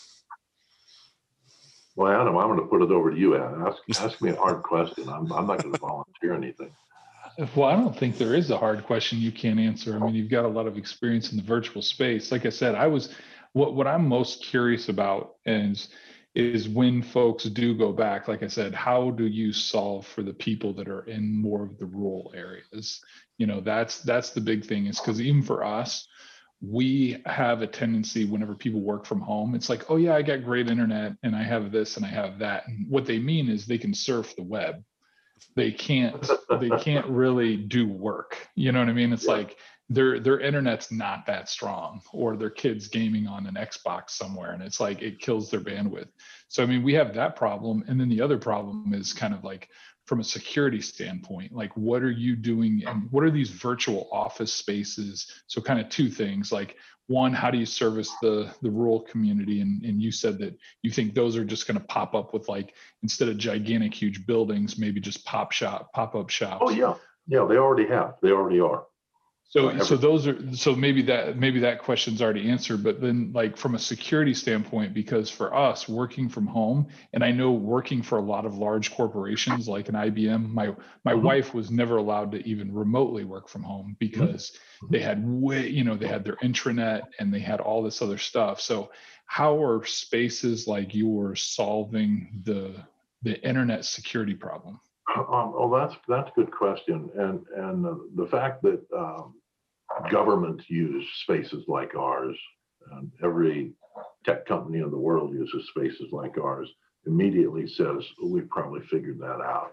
Well, 1.96 2.12
Adam, 2.12 2.36
I'm 2.36 2.48
going 2.48 2.60
to 2.60 2.66
put 2.66 2.82
it 2.82 2.90
over 2.90 3.10
to 3.10 3.18
you. 3.18 3.36
Adam. 3.36 3.66
Ask, 3.66 3.78
ask 4.02 4.22
me 4.22 4.30
a 4.30 4.36
hard 4.36 4.62
question. 4.62 5.08
I'm, 5.08 5.32
I'm 5.32 5.46
not 5.46 5.62
going 5.62 5.72
to 5.72 5.80
volunteer 5.80 6.34
anything. 6.34 6.70
Well, 7.54 7.68
I 7.68 7.76
don't 7.76 7.96
think 7.96 8.16
there 8.16 8.34
is 8.34 8.50
a 8.50 8.56
hard 8.56 8.84
question 8.86 9.18
you 9.18 9.32
can't 9.32 9.58
answer. 9.58 9.96
I 9.96 9.98
mean, 9.98 10.14
you've 10.14 10.30
got 10.30 10.44
a 10.44 10.48
lot 10.48 10.66
of 10.66 10.78
experience 10.78 11.32
in 11.32 11.36
the 11.36 11.42
virtual 11.42 11.82
space. 11.82 12.32
Like 12.32 12.46
I 12.46 12.50
said, 12.50 12.74
I 12.74 12.86
was 12.86 13.14
what 13.52 13.74
what 13.74 13.86
I'm 13.86 14.08
most 14.08 14.42
curious 14.42 14.88
about 14.88 15.34
is 15.44 15.88
is 16.34 16.68
when 16.68 17.02
folks 17.02 17.44
do 17.44 17.74
go 17.74 17.92
back. 17.92 18.28
Like 18.28 18.42
I 18.42 18.46
said, 18.46 18.74
how 18.74 19.10
do 19.10 19.26
you 19.26 19.52
solve 19.52 20.06
for 20.06 20.22
the 20.22 20.34
people 20.34 20.74
that 20.74 20.88
are 20.88 21.04
in 21.04 21.40
more 21.40 21.62
of 21.64 21.78
the 21.78 21.86
rural 21.86 22.32
areas? 22.34 23.00
You 23.38 23.46
know, 23.46 23.60
that's 23.60 24.00
that's 24.00 24.30
the 24.30 24.40
big 24.40 24.64
thing. 24.64 24.86
Is 24.86 24.98
because 24.98 25.20
even 25.20 25.42
for 25.42 25.64
us, 25.64 26.06
we 26.60 27.22
have 27.26 27.62
a 27.62 27.66
tendency 27.66 28.24
whenever 28.24 28.54
people 28.54 28.80
work 28.80 29.04
from 29.04 29.20
home, 29.20 29.54
it's 29.54 29.68
like, 29.68 29.90
oh 29.90 29.96
yeah, 29.96 30.14
I 30.14 30.22
got 30.22 30.44
great 30.44 30.68
internet 30.70 31.12
and 31.22 31.36
I 31.36 31.42
have 31.42 31.70
this 31.70 31.96
and 31.96 32.06
I 32.06 32.08
have 32.08 32.38
that. 32.38 32.66
And 32.66 32.88
what 32.88 33.04
they 33.04 33.18
mean 33.18 33.48
is 33.48 33.66
they 33.66 33.78
can 33.78 33.94
surf 33.94 34.34
the 34.36 34.42
web 34.42 34.82
they 35.54 35.70
can't 35.72 36.30
they 36.60 36.70
can't 36.80 37.06
really 37.06 37.56
do 37.56 37.86
work 37.86 38.36
you 38.54 38.72
know 38.72 38.78
what 38.80 38.88
i 38.88 38.92
mean 38.92 39.12
it's 39.12 39.24
Yeah. 39.26 39.32
like 39.32 39.56
their 39.88 40.18
their 40.18 40.40
internet's 40.40 40.90
not 40.90 41.26
that 41.26 41.48
strong 41.48 42.00
or 42.12 42.36
their 42.36 42.50
kids 42.50 42.88
gaming 42.88 43.26
on 43.26 43.46
an 43.46 43.54
xbox 43.54 44.10
somewhere 44.10 44.52
and 44.52 44.62
it's 44.62 44.80
like 44.80 45.02
it 45.02 45.18
kills 45.20 45.50
their 45.50 45.60
bandwidth 45.60 46.08
so 46.48 46.62
i 46.62 46.66
mean 46.66 46.82
we 46.82 46.94
have 46.94 47.14
that 47.14 47.36
problem 47.36 47.84
and 47.86 48.00
then 48.00 48.08
the 48.08 48.20
other 48.20 48.38
problem 48.38 48.92
is 48.94 49.12
kind 49.12 49.34
of 49.34 49.44
like 49.44 49.68
from 50.06 50.20
a 50.20 50.24
security 50.24 50.80
standpoint 50.80 51.52
like 51.52 51.76
what 51.76 52.02
are 52.02 52.10
you 52.10 52.36
doing 52.36 52.82
and 52.86 52.88
um, 52.88 53.08
what 53.10 53.24
are 53.24 53.30
these 53.30 53.50
virtual 53.50 54.08
office 54.12 54.52
spaces? 54.52 55.42
So 55.48 55.60
kind 55.60 55.80
of 55.80 55.88
two 55.88 56.08
things 56.08 56.52
like 56.52 56.76
one 57.08 57.32
how 57.32 57.50
do 57.50 57.58
you 57.58 57.66
service 57.66 58.10
the 58.22 58.50
the 58.62 58.70
rural 58.70 59.00
community? 59.00 59.60
And, 59.60 59.82
and 59.82 60.00
you 60.00 60.10
said 60.10 60.38
that 60.38 60.56
you 60.82 60.90
think 60.90 61.14
those 61.14 61.36
are 61.36 61.44
just 61.44 61.66
going 61.66 61.78
to 61.78 61.86
pop 61.86 62.14
up 62.14 62.32
with 62.32 62.48
like 62.48 62.74
instead 63.02 63.28
of 63.28 63.36
gigantic 63.36 63.94
huge 63.94 64.26
buildings 64.26 64.78
maybe 64.78 65.00
just 65.00 65.24
pop 65.24 65.52
shop 65.52 65.92
pop 65.92 66.14
up 66.14 66.30
shops. 66.30 66.62
Oh 66.66 66.70
yeah. 66.70 66.94
Yeah 67.26 67.44
they 67.48 67.56
already 67.56 67.88
have. 67.88 68.14
They 68.22 68.30
already 68.30 68.60
are 68.60 68.84
so, 69.48 69.78
so 69.78 69.96
those 69.96 70.26
are, 70.26 70.54
so 70.54 70.74
maybe 70.74 71.02
that, 71.02 71.38
maybe 71.38 71.60
that 71.60 71.78
question's 71.78 72.20
already 72.20 72.50
answered, 72.50 72.82
but 72.82 73.00
then 73.00 73.30
like 73.32 73.56
from 73.56 73.74
a 73.74 73.78
security 73.78 74.34
standpoint, 74.34 74.92
because 74.92 75.30
for 75.30 75.54
us 75.54 75.88
working 75.88 76.28
from 76.28 76.46
home, 76.46 76.88
and 77.12 77.22
I 77.22 77.30
know 77.30 77.52
working 77.52 78.02
for 78.02 78.18
a 78.18 78.22
lot 78.22 78.44
of 78.44 78.56
large 78.56 78.92
corporations 78.92 79.68
like 79.68 79.88
an 79.88 79.94
IBM, 79.94 80.52
my, 80.52 80.74
my 81.04 81.12
Mhm. 81.14 81.22
wife 81.22 81.54
was 81.54 81.70
never 81.70 81.96
allowed 81.96 82.32
to 82.32 82.46
even 82.46 82.74
remotely 82.74 83.24
work 83.24 83.48
from 83.48 83.62
home 83.62 83.96
because 84.00 84.52
Mhm. 84.82 84.90
they 84.90 85.00
had 85.00 85.22
way, 85.24 85.68
you 85.68 85.84
know, 85.84 85.96
they 85.96 86.08
had 86.08 86.24
their 86.24 86.36
intranet 86.36 87.02
and 87.20 87.32
they 87.32 87.40
had 87.40 87.60
all 87.60 87.82
this 87.82 88.02
other 88.02 88.18
stuff. 88.18 88.60
So 88.60 88.90
how 89.26 89.62
are 89.62 89.84
spaces 89.84 90.66
like 90.66 90.94
yours 90.94 91.42
solving 91.42 92.42
the, 92.42 92.74
the 93.22 93.40
internet 93.46 93.84
security 93.84 94.34
problem? 94.34 94.80
Um, 95.14 95.54
oh, 95.56 95.70
that's 95.78 95.94
that's 96.08 96.30
a 96.30 96.40
good 96.40 96.50
question, 96.50 97.08
and 97.16 97.44
and 97.56 97.86
uh, 97.86 97.94
the 98.16 98.26
fact 98.26 98.62
that 98.62 98.82
um, 98.96 99.34
governments 100.10 100.64
use 100.68 101.06
spaces 101.22 101.64
like 101.68 101.94
ours, 101.94 102.36
and 102.92 103.10
every 103.22 103.72
tech 104.24 104.46
company 104.46 104.80
in 104.80 104.90
the 104.90 104.98
world 104.98 105.32
uses 105.32 105.68
spaces 105.68 106.08
like 106.12 106.36
ours, 106.38 106.68
immediately 107.06 107.68
says 107.68 108.04
we've 108.22 108.50
probably 108.50 108.80
figured 108.90 109.18
that 109.20 109.40
out. 109.40 109.72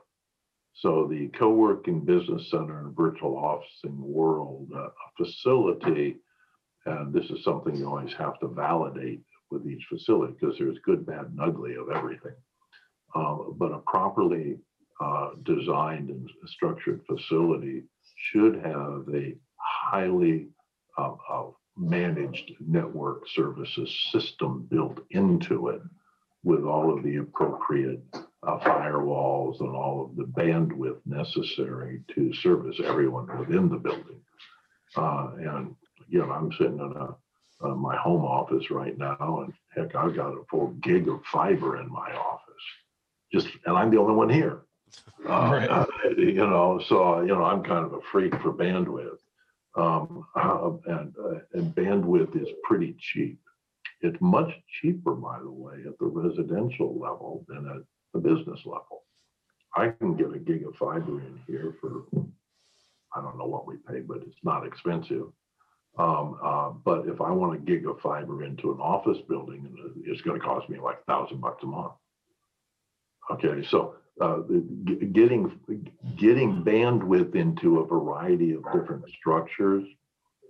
So 0.75 1.07
the 1.07 1.27
co-working 1.37 2.01
business 2.01 2.49
center 2.49 2.79
and 2.85 2.95
virtual 2.95 3.37
officing 3.37 3.99
world, 3.99 4.69
uh, 4.75 4.87
a 4.87 5.23
facility, 5.25 6.17
and 6.85 7.13
this 7.13 7.29
is 7.29 7.43
something 7.43 7.75
you 7.75 7.87
always 7.87 8.13
have 8.13 8.39
to 8.39 8.47
validate 8.47 9.21
with 9.51 9.67
each 9.67 9.85
facility 9.89 10.33
because 10.39 10.57
there's 10.57 10.79
good, 10.85 11.05
bad, 11.05 11.25
and 11.25 11.39
ugly 11.39 11.75
of 11.75 11.89
everything. 11.89 12.35
Um, 13.15 13.55
but 13.57 13.71
a 13.71 13.79
properly 13.79 14.57
uh, 14.99 15.31
designed 15.43 16.09
and 16.09 16.29
structured 16.45 17.01
facility 17.05 17.83
should 18.15 18.55
have 18.55 19.05
a 19.13 19.35
highly 19.57 20.47
uh, 20.97 21.13
uh, 21.29 21.45
managed 21.77 22.53
network 22.59 23.27
services 23.29 24.09
system 24.11 24.67
built 24.69 24.99
into 25.11 25.69
it 25.69 25.81
with 26.43 26.63
all 26.63 26.95
of 26.95 27.03
the 27.03 27.17
appropriate 27.17 28.01
uh, 28.13 28.59
firewalls 28.59 29.59
and 29.61 29.75
all 29.75 30.03
of 30.05 30.15
the 30.15 30.25
bandwidth 30.39 30.99
necessary 31.05 32.01
to 32.13 32.33
service 32.33 32.79
everyone 32.83 33.27
within 33.39 33.69
the 33.69 33.77
building. 33.77 34.19
Uh, 34.95 35.31
and 35.37 35.75
again, 36.07 36.29
I'm 36.29 36.51
sitting 36.51 36.79
in 36.79 36.93
a, 36.97 37.15
uh, 37.63 37.75
my 37.75 37.95
home 37.95 38.25
office 38.25 38.69
right 38.69 38.97
now, 38.97 39.45
and 39.45 39.53
heck, 39.75 39.95
I've 39.95 40.15
got 40.15 40.33
a 40.33 40.43
full 40.49 40.67
gig 40.81 41.07
of 41.07 41.23
fiber 41.31 41.79
in 41.79 41.89
my 41.89 42.11
office. 42.13 42.43
Just, 43.31 43.47
and 43.65 43.77
I'm 43.77 43.89
the 43.89 43.97
only 43.97 44.13
one 44.13 44.29
here. 44.29 44.63
Uh, 45.27 45.29
Right. 45.51 45.69
uh, 45.69 45.85
you 46.17 46.33
know, 46.33 46.81
so 46.87 47.21
you 47.21 47.27
know, 47.27 47.43
I'm 47.43 47.63
kind 47.63 47.85
of 47.85 47.93
a 47.93 47.99
freak 48.11 48.33
for 48.41 48.53
bandwidth, 48.53 49.17
um, 49.75 50.25
uh, 50.35 50.71
and 50.87 51.15
uh, 51.17 51.39
and 51.53 51.73
bandwidth 51.75 52.35
is 52.41 52.49
pretty 52.63 52.95
cheap. 52.99 53.39
It's 54.01 54.17
much 54.19 54.49
cheaper, 54.81 55.13
by 55.13 55.39
the 55.39 55.49
way, 55.49 55.75
at 55.87 55.97
the 55.99 56.05
residential 56.05 56.97
level 56.99 57.45
than 57.47 57.67
at 57.69 57.83
the 58.13 58.19
business 58.19 58.59
level. 58.65 59.03
I 59.75 59.89
can 59.89 60.15
get 60.15 60.33
a 60.33 60.39
gig 60.39 60.65
of 60.67 60.75
fiber 60.75 61.21
in 61.21 61.39
here 61.47 61.75
for 61.79 62.03
I 63.15 63.21
don't 63.21 63.37
know 63.37 63.45
what 63.45 63.67
we 63.67 63.77
pay, 63.77 64.01
but 64.01 64.17
it's 64.17 64.43
not 64.43 64.65
expensive. 64.65 65.27
Um, 65.97 66.39
uh, 66.43 66.69
but 66.69 67.07
if 67.07 67.21
I 67.21 67.31
want 67.31 67.53
a 67.53 67.59
gig 67.59 67.87
of 67.87 67.99
fiber 68.01 68.43
into 68.43 68.71
an 68.71 68.79
office 68.79 69.19
building, 69.29 69.67
it's 70.05 70.21
going 70.21 70.39
to 70.39 70.45
cost 70.45 70.67
me 70.69 70.79
like 70.79 70.97
a 71.01 71.11
thousand 71.11 71.39
bucks 71.39 71.63
a 71.63 71.67
month. 71.67 71.93
Okay, 73.31 73.65
so 73.69 73.95
uh, 74.21 74.37
getting 75.11 75.59
getting 76.17 76.63
bandwidth 76.63 77.35
into 77.35 77.79
a 77.79 77.85
variety 77.85 78.53
of 78.53 78.63
different 78.71 79.03
structures 79.09 79.83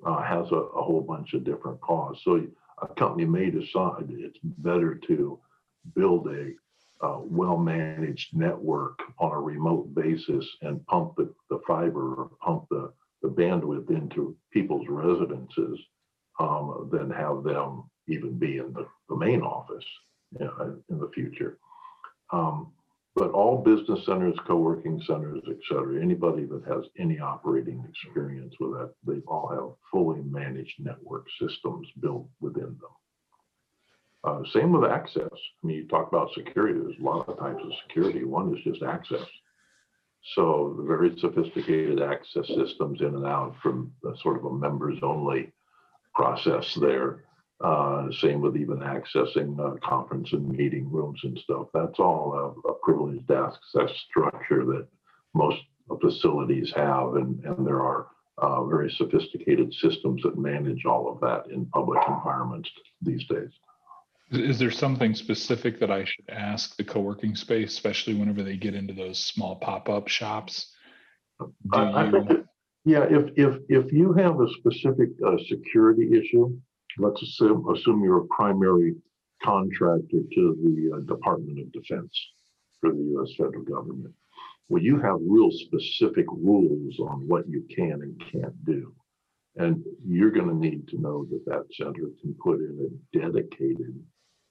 uh, 0.06 0.22
has 0.22 0.52
a, 0.52 0.56
a 0.56 0.82
whole 0.82 1.02
bunch 1.02 1.34
of 1.34 1.44
different 1.44 1.80
costs. 1.82 2.24
So 2.24 2.46
a 2.82 2.88
company 2.96 3.26
may 3.26 3.50
decide 3.50 4.06
it's 4.10 4.40
better 4.44 4.96
to 5.08 5.40
build 5.96 6.28
a 6.28 6.52
uh, 7.06 7.20
well-managed 7.20 8.36
network 8.36 9.00
on 9.20 9.32
a 9.32 9.40
remote 9.40 9.94
basis 9.94 10.46
and 10.62 10.86
pump 10.86 11.16
the, 11.18 11.34
the 11.50 11.60
fiber 11.68 12.16
or 12.16 12.32
pump 12.42 12.66
the, 12.70 12.92
the 13.22 13.28
bandwidth 13.28 13.90
into 13.90 14.36
people's 14.52 14.88
residences 14.88 15.80
um, 16.40 16.90
than 16.92 17.10
have 17.10 17.44
them 17.44 17.84
even 18.08 18.38
be 18.38 18.58
in 18.58 18.74
the, 18.74 18.86
the 19.10 19.16
main 19.16 19.42
office 19.42 19.86
you 20.40 20.46
know, 20.46 20.78
in 20.90 21.00
the 21.00 21.10
future. 21.14 21.58
Um, 22.32 22.72
but 23.16 23.32
all 23.32 23.62
business 23.62 24.06
centers, 24.06 24.38
co-working 24.48 25.02
centers, 25.06 25.42
et 25.48 25.58
cetera, 25.70 26.02
anybody 26.02 26.46
that 26.46 26.64
has 26.68 26.86
any 26.98 27.20
operating 27.20 27.86
experience 27.88 28.56
with 28.60 28.72
that, 28.72 28.94
they 29.06 29.20
all 29.28 29.48
have 29.50 29.78
fully 29.92 30.22
managed 30.24 30.74
network 30.80 31.28
systems 31.40 31.88
built 32.00 32.28
within 32.40 32.64
them. 32.82 32.94
Uh, 34.24 34.42
same 34.52 34.72
with 34.72 34.90
access. 34.90 35.30
I 35.32 35.68
mean, 35.68 35.78
you 35.78 35.88
talk 35.88 36.08
about 36.08 36.34
security, 36.34 36.80
there's 36.80 37.00
a 37.00 37.04
lot 37.04 37.28
of 37.28 37.38
types 37.38 37.62
of 37.64 37.72
security. 37.88 38.24
One 38.24 38.56
is 38.56 38.64
just 38.64 38.82
access. 38.82 39.28
So 40.36 40.82
very 40.88 41.14
sophisticated 41.20 42.02
access 42.02 42.48
systems 42.48 43.02
in 43.02 43.08
and 43.08 43.26
out 43.26 43.56
from 43.62 43.92
sort 44.22 44.38
of 44.38 44.46
a 44.46 44.54
members 44.54 44.98
only 45.04 45.52
process 46.16 46.74
there. 46.76 47.26
Uh, 47.64 48.12
same 48.20 48.42
with 48.42 48.58
even 48.58 48.80
accessing 48.80 49.58
uh, 49.58 49.78
conference 49.88 50.34
and 50.34 50.50
meeting 50.50 50.92
rooms 50.92 51.22
and 51.24 51.40
stuff. 51.40 51.68
That's 51.74 51.98
all 51.98 52.34
a, 52.66 52.70
a 52.70 52.74
privileged 52.84 53.32
access 53.32 53.90
structure 54.10 54.66
that 54.66 54.86
most 55.34 55.62
facilities 56.02 56.74
have, 56.76 57.16
and, 57.16 57.42
and 57.46 57.66
there 57.66 57.82
are 57.82 58.08
uh, 58.38 58.66
very 58.66 58.92
sophisticated 58.92 59.74
systems 59.74 60.24
that 60.24 60.38
manage 60.38 60.84
all 60.86 61.10
of 61.10 61.22
that 61.22 61.52
in 61.54 61.66
public 61.68 62.00
environments 62.08 62.70
these 63.02 63.24
days. 63.28 63.50
Is- 64.32 64.60
there 64.60 64.72
something 64.72 65.14
specific 65.14 65.80
that 65.80 65.92
I 65.92 66.04
should 66.04 66.26
ask 66.30 66.76
the 66.76 66.84
co-working 66.84 67.36
space, 67.36 67.72
especially 67.72 68.16
whenever 68.16 68.44
they 68.44 68.58
get 68.58 68.76
into 68.76 68.94
those 68.94 69.20
small 69.20 69.56
pop-up 69.56 70.10
shops? 70.10 70.74
Do 71.40 71.52
I, 71.72 72.08
I 72.08 72.12
think, 72.12 72.28
that- 72.28 72.46
yeah, 72.84 73.06
if, 73.10 73.32
if, 73.38 73.62
if 73.70 73.94
you 73.94 74.12
have 74.14 74.42
a 74.42 74.50
specific 74.60 75.10
uh, 75.26 75.38
security 75.48 76.20
issue, 76.20 76.60
let's 76.98 77.22
assume, 77.22 77.68
assume 77.74 78.04
you're 78.04 78.24
a 78.24 78.28
primary 78.28 78.96
contractor 79.42 80.20
to 80.34 80.58
the 80.64 80.98
uh, 80.98 81.00
Department 81.02 81.60
of 81.60 81.72
Defense 81.72 82.18
for 82.80 82.92
the 82.92 83.20
US 83.20 83.34
federal 83.38 83.64
government. 83.64 84.14
Well, 84.70 84.82
you 84.82 85.00
have 85.00 85.18
real 85.22 85.52
specific 85.52 86.26
rules 86.32 87.00
on 87.00 87.28
what 87.28 87.48
you 87.48 87.66
can 87.76 88.02
and 88.02 88.24
can't 88.32 88.66
do. 88.66 88.94
And 89.56 89.84
you're 90.04 90.32
going 90.32 90.48
to 90.48 90.56
need 90.56 90.88
to 90.90 91.00
know 91.00 91.26
that 91.26 91.46
that 91.46 91.66
center 91.74 92.10
can 92.22 92.36
put 92.44 92.60
in 92.60 92.90
a 92.90 93.18
dedicated 93.18 93.94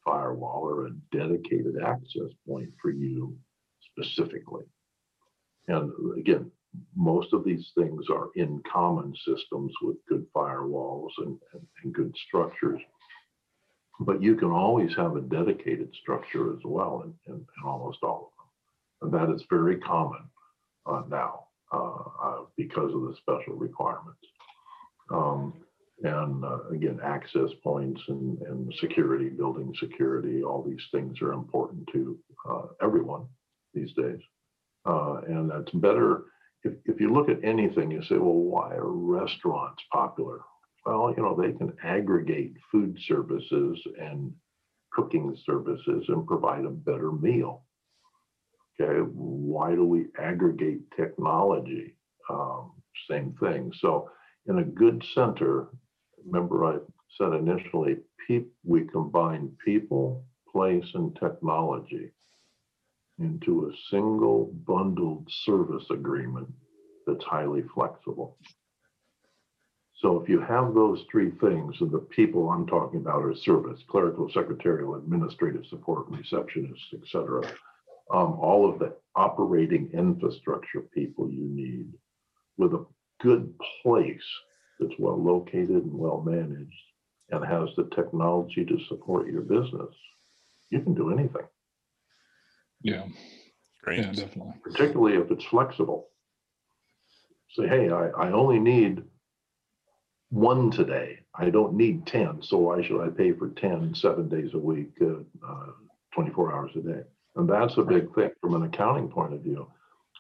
firewall 0.04 0.62
or 0.62 0.86
a 0.86 0.90
dedicated 1.10 1.74
access 1.84 2.30
point 2.46 2.70
for 2.80 2.90
you 2.90 3.36
specifically. 3.80 4.64
And 5.68 5.90
again, 6.18 6.50
most 6.96 7.32
of 7.32 7.44
these 7.44 7.70
things 7.76 8.06
are 8.10 8.28
in 8.34 8.62
common 8.70 9.14
systems 9.26 9.72
with 9.82 9.96
good 10.08 10.26
firewalls 10.34 11.10
and, 11.18 11.38
and, 11.52 11.66
and 11.82 11.94
good 11.94 12.14
structures. 12.26 12.80
But 14.00 14.22
you 14.22 14.34
can 14.36 14.50
always 14.50 14.94
have 14.96 15.16
a 15.16 15.20
dedicated 15.20 15.94
structure 16.00 16.52
as 16.52 16.60
well 16.64 17.02
in, 17.04 17.14
in, 17.32 17.40
in 17.40 17.68
almost 17.68 17.98
all 18.02 18.32
of 19.02 19.10
them. 19.10 19.20
And 19.20 19.30
that 19.30 19.34
is 19.34 19.44
very 19.50 19.78
common 19.78 20.22
uh, 20.86 21.02
now 21.08 21.46
uh, 21.72 22.02
uh, 22.22 22.38
because 22.56 22.92
of 22.94 23.02
the 23.02 23.14
special 23.20 23.54
requirements. 23.54 24.20
Um, 25.10 25.54
and 26.02 26.44
uh, 26.44 26.68
again, 26.70 26.98
access 27.04 27.50
points 27.62 28.00
and, 28.08 28.38
and 28.42 28.74
security, 28.80 29.28
building 29.28 29.72
security, 29.78 30.42
all 30.42 30.62
these 30.62 30.82
things 30.90 31.20
are 31.22 31.32
important 31.32 31.88
to 31.92 32.18
uh, 32.48 32.62
everyone 32.82 33.26
these 33.74 33.92
days. 33.92 34.18
Uh, 34.84 35.20
and 35.28 35.50
that's 35.50 35.70
better 35.74 36.24
if, 36.64 36.74
if 36.84 37.00
you 37.00 37.12
look 37.12 37.28
at 37.28 37.44
anything, 37.44 37.90
you 37.90 38.02
say, 38.02 38.16
well, 38.16 38.34
why 38.34 38.74
are 38.74 38.90
restaurants 38.90 39.82
popular? 39.92 40.40
Well, 40.84 41.14
you 41.16 41.22
know, 41.22 41.36
they 41.40 41.52
can 41.52 41.72
aggregate 41.82 42.54
food 42.70 42.98
services 43.06 43.80
and 44.00 44.32
cooking 44.92 45.36
services 45.44 46.04
and 46.08 46.26
provide 46.26 46.64
a 46.64 46.70
better 46.70 47.12
meal. 47.12 47.64
Okay, 48.80 49.00
why 49.12 49.74
do 49.74 49.84
we 49.84 50.06
aggregate 50.18 50.80
technology? 50.96 51.94
Um, 52.30 52.72
same 53.08 53.34
thing. 53.40 53.72
So, 53.80 54.10
in 54.46 54.58
a 54.58 54.64
good 54.64 55.04
center, 55.14 55.68
remember 56.24 56.64
I 56.64 56.78
said 57.16 57.32
initially, 57.32 57.96
we 58.64 58.84
combine 58.84 59.52
people, 59.64 60.24
place, 60.50 60.86
and 60.94 61.14
technology. 61.16 62.10
Into 63.18 63.66
a 63.66 63.76
single 63.90 64.52
bundled 64.66 65.28
service 65.44 65.84
agreement 65.90 66.48
that's 67.06 67.24
highly 67.24 67.62
flexible. 67.74 68.36
So 69.94 70.20
if 70.20 70.28
you 70.28 70.40
have 70.40 70.74
those 70.74 71.04
three 71.10 71.30
things, 71.30 71.76
and 71.80 71.92
the 71.92 71.98
people 71.98 72.50
I'm 72.50 72.66
talking 72.66 73.00
about 73.00 73.22
are 73.22 73.34
service, 73.36 73.80
clerical, 73.88 74.28
secretarial, 74.32 74.96
administrative 74.96 75.64
support, 75.66 76.10
receptionists, 76.10 76.92
et 76.92 77.06
cetera, 77.06 77.42
um, 78.12 78.32
all 78.40 78.68
of 78.68 78.80
the 78.80 78.94
operating 79.14 79.90
infrastructure 79.92 80.80
people 80.80 81.30
you 81.30 81.44
need 81.44 81.86
with 82.56 82.74
a 82.74 82.84
good 83.20 83.54
place 83.82 84.24
that's 84.80 84.98
well 84.98 85.22
located 85.22 85.84
and 85.84 85.94
well 85.94 86.20
managed 86.20 86.74
and 87.30 87.44
has 87.44 87.68
the 87.76 87.88
technology 87.94 88.64
to 88.64 88.78
support 88.88 89.30
your 89.30 89.42
business, 89.42 89.94
you 90.70 90.80
can 90.80 90.94
do 90.94 91.10
anything. 91.10 91.46
Yeah. 92.82 93.04
Great. 93.82 93.98
Yeah, 93.98 94.12
definitely. 94.12 94.54
Particularly 94.62 95.16
if 95.16 95.30
it's 95.30 95.44
flexible. 95.44 96.08
Say, 97.56 97.68
hey, 97.68 97.90
I, 97.90 98.08
I 98.08 98.32
only 98.32 98.58
need 98.58 99.02
one 100.30 100.70
today. 100.70 101.18
I 101.34 101.50
don't 101.50 101.74
need 101.74 102.06
10. 102.06 102.42
So 102.42 102.58
why 102.58 102.82
should 102.82 103.02
I 103.02 103.08
pay 103.10 103.32
for 103.32 103.48
10 103.50 103.94
seven 103.94 104.28
days 104.28 104.54
a 104.54 104.58
week, 104.58 104.92
uh, 105.00 105.20
uh, 105.46 105.66
24 106.14 106.54
hours 106.54 106.70
a 106.76 106.80
day? 106.80 107.02
And 107.36 107.48
that's 107.48 107.76
a 107.76 107.82
big 107.82 108.14
thing 108.14 108.30
from 108.40 108.54
an 108.54 108.62
accounting 108.62 109.08
point 109.08 109.34
of 109.34 109.40
view. 109.40 109.66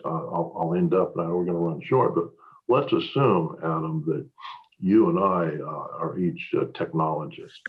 Uh, 0.04 0.08
I'll, 0.08 0.56
I'll 0.58 0.74
end 0.74 0.94
up 0.94 1.16
now, 1.16 1.34
we're 1.34 1.44
going 1.44 1.48
to 1.48 1.52
run 1.54 1.80
short, 1.84 2.14
but 2.14 2.30
let's 2.68 2.92
assume, 2.92 3.56
Adam, 3.62 4.02
that 4.06 4.26
you 4.82 5.08
and 5.10 5.18
I 5.18 5.62
uh, 5.64 5.86
are 5.96 6.18
each 6.18 6.42
uh, 6.60 6.64
technologists. 6.76 7.60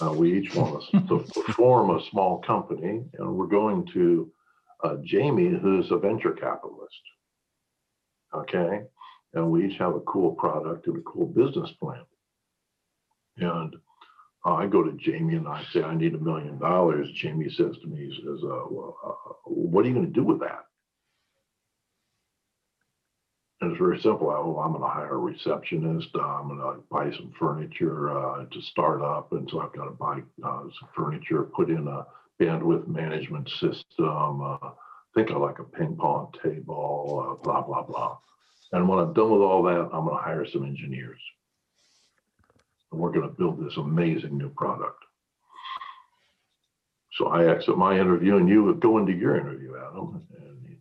Uh, 0.00 0.12
we 0.12 0.38
each 0.38 0.54
want 0.54 0.82
to 1.08 1.24
form 1.54 1.90
a 1.90 2.02
small 2.10 2.38
company, 2.38 3.02
and 3.18 3.34
we're 3.34 3.46
going 3.46 3.84
to 3.94 4.30
uh, 4.84 4.96
Jamie, 5.02 5.58
who's 5.60 5.90
a 5.90 5.96
venture 5.96 6.32
capitalist. 6.32 7.02
Okay. 8.32 8.82
And 9.34 9.50
we 9.50 9.66
each 9.66 9.78
have 9.78 9.96
a 9.96 10.00
cool 10.00 10.32
product 10.32 10.86
and 10.86 10.98
a 10.98 11.02
cool 11.02 11.26
business 11.26 11.70
plan. 11.80 12.04
And 13.38 13.74
I 14.44 14.66
go 14.66 14.84
to 14.84 14.92
Jamie 14.92 15.36
and 15.36 15.48
I 15.48 15.64
say, 15.72 15.82
I 15.82 15.94
need 15.94 16.14
a 16.14 16.18
million 16.18 16.58
dollars. 16.58 17.08
Jamie 17.16 17.50
says 17.50 17.76
to 17.80 17.86
me, 17.88 18.06
he 18.06 18.22
says, 18.22 18.40
uh, 18.44 18.64
well, 18.70 18.98
uh, 19.04 19.32
what 19.46 19.84
are 19.84 19.88
you 19.88 19.94
going 19.94 20.06
to 20.06 20.12
do 20.12 20.24
with 20.24 20.40
that? 20.40 20.64
It's 23.64 23.78
very 23.78 24.00
simple. 24.00 24.26
Well, 24.26 24.58
I'm 24.58 24.72
going 24.72 24.82
to 24.82 24.88
hire 24.88 25.14
a 25.14 25.18
receptionist. 25.18 26.08
Uh, 26.16 26.20
I'm 26.20 26.48
going 26.48 26.58
to 26.58 26.82
buy 26.90 27.12
some 27.16 27.32
furniture 27.38 28.10
uh, 28.10 28.44
to 28.44 28.60
start 28.60 29.02
up. 29.02 29.30
And 29.32 29.48
so 29.48 29.60
I've 29.60 29.72
got 29.72 29.84
to 29.84 29.92
buy 29.92 30.20
uh, 30.42 30.62
some 30.62 30.88
furniture, 30.96 31.44
put 31.44 31.70
in 31.70 31.86
a 31.86 32.04
bandwidth 32.40 32.88
management 32.88 33.48
system, 33.48 34.42
uh, 34.42 34.70
think 35.14 35.30
of 35.30 35.40
like 35.40 35.60
a 35.60 35.64
ping 35.64 35.96
pong 35.96 36.32
table, 36.42 37.24
uh, 37.24 37.42
blah, 37.44 37.62
blah, 37.62 37.84
blah. 37.84 38.18
And 38.72 38.88
when 38.88 38.98
I'm 38.98 39.12
done 39.12 39.30
with 39.30 39.42
all 39.42 39.62
that, 39.62 39.90
I'm 39.92 40.06
going 40.06 40.16
to 40.16 40.22
hire 40.22 40.44
some 40.52 40.64
engineers. 40.64 41.20
And 42.90 43.00
we're 43.00 43.12
going 43.12 43.28
to 43.28 43.34
build 43.36 43.64
this 43.64 43.76
amazing 43.76 44.36
new 44.36 44.50
product. 44.50 45.04
So 47.12 47.28
I 47.28 47.46
exit 47.46 47.78
my 47.78 47.94
interview 47.94 48.38
and 48.38 48.48
you 48.48 48.74
go 48.80 48.98
into 48.98 49.12
your 49.12 49.36
interview, 49.36 49.76
Adam. 49.76 50.26
And 50.40 50.76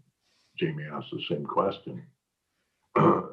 Jamie 0.57 0.85
asked 0.91 1.11
the 1.11 1.21
same 1.29 1.45
question. 1.45 2.01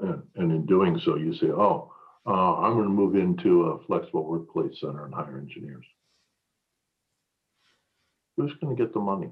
And, 0.02 0.22
and, 0.36 0.52
in 0.52 0.66
doing 0.66 1.00
so, 1.04 1.16
you 1.16 1.34
say, 1.34 1.46
oh, 1.46 1.92
uh, 2.26 2.56
I'm 2.56 2.74
going 2.74 2.84
to 2.84 2.90
move 2.90 3.16
into 3.16 3.62
a 3.64 3.84
flexible 3.86 4.24
workplace 4.24 4.80
center 4.80 5.04
and 5.04 5.14
hire 5.14 5.38
engineers. 5.38 5.84
Who's 8.36 8.52
going 8.60 8.76
to 8.76 8.82
get 8.82 8.94
the 8.94 9.00
money? 9.00 9.30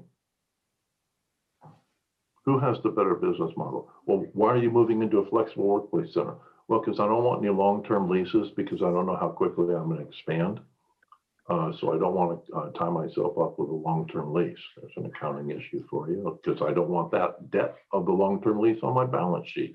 Who 2.45 2.59
has 2.59 2.77
the 2.83 2.89
better 2.89 3.15
business 3.15 3.51
model? 3.57 3.91
Well, 4.05 4.25
why 4.33 4.49
are 4.49 4.57
you 4.57 4.71
moving 4.71 5.01
into 5.01 5.19
a 5.19 5.29
flexible 5.29 5.67
workplace 5.67 6.13
center? 6.13 6.35
Well, 6.67 6.81
because 6.81 6.99
I 6.99 7.05
don't 7.05 7.23
want 7.23 7.43
any 7.43 7.53
long-term 7.53 8.09
leases 8.09 8.51
because 8.55 8.81
I 8.81 8.91
don't 8.91 9.05
know 9.05 9.17
how 9.17 9.29
quickly 9.29 9.75
I'm 9.75 9.89
going 9.89 9.99
to 9.99 10.07
expand. 10.07 10.59
Uh, 11.49 11.71
so 11.79 11.93
I 11.93 11.97
don't 11.97 12.13
want 12.13 12.45
to 12.45 12.53
uh, 12.53 12.71
tie 12.71 12.89
myself 12.89 13.37
up 13.37 13.57
with 13.57 13.69
a 13.69 13.73
long-term 13.73 14.33
lease. 14.33 14.57
That's 14.81 14.93
an 14.97 15.05
accounting 15.05 15.49
issue 15.49 15.85
for 15.89 16.09
you 16.09 16.37
because 16.43 16.61
I 16.61 16.73
don't 16.73 16.89
want 16.89 17.11
that 17.11 17.51
debt 17.51 17.75
of 17.93 18.05
the 18.05 18.11
long-term 18.11 18.59
lease 18.59 18.79
on 18.83 18.93
my 18.93 19.05
balance 19.05 19.47
sheet 19.53 19.73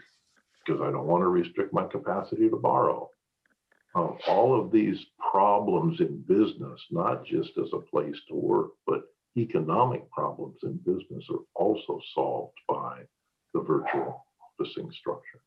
because 0.64 0.80
I 0.80 0.90
don't 0.90 1.06
want 1.06 1.22
to 1.22 1.28
restrict 1.28 1.72
my 1.72 1.84
capacity 1.84 2.48
to 2.48 2.56
borrow. 2.56 3.08
Uh, 3.94 4.12
all 4.26 4.58
of 4.58 4.72
these 4.72 4.98
problems 5.32 6.00
in 6.00 6.22
business, 6.22 6.80
not 6.90 7.24
just 7.26 7.50
as 7.58 7.68
a 7.74 7.78
place 7.78 8.16
to 8.28 8.34
work, 8.34 8.70
but 8.86 9.02
economic 9.36 10.10
problems 10.10 10.56
in 10.62 10.76
business 10.78 11.24
are 11.30 11.40
also 11.54 12.00
solved 12.14 12.56
by 12.68 13.00
the 13.54 13.60
virtual 13.60 14.24
officing 14.60 14.90
structure. 14.92 15.42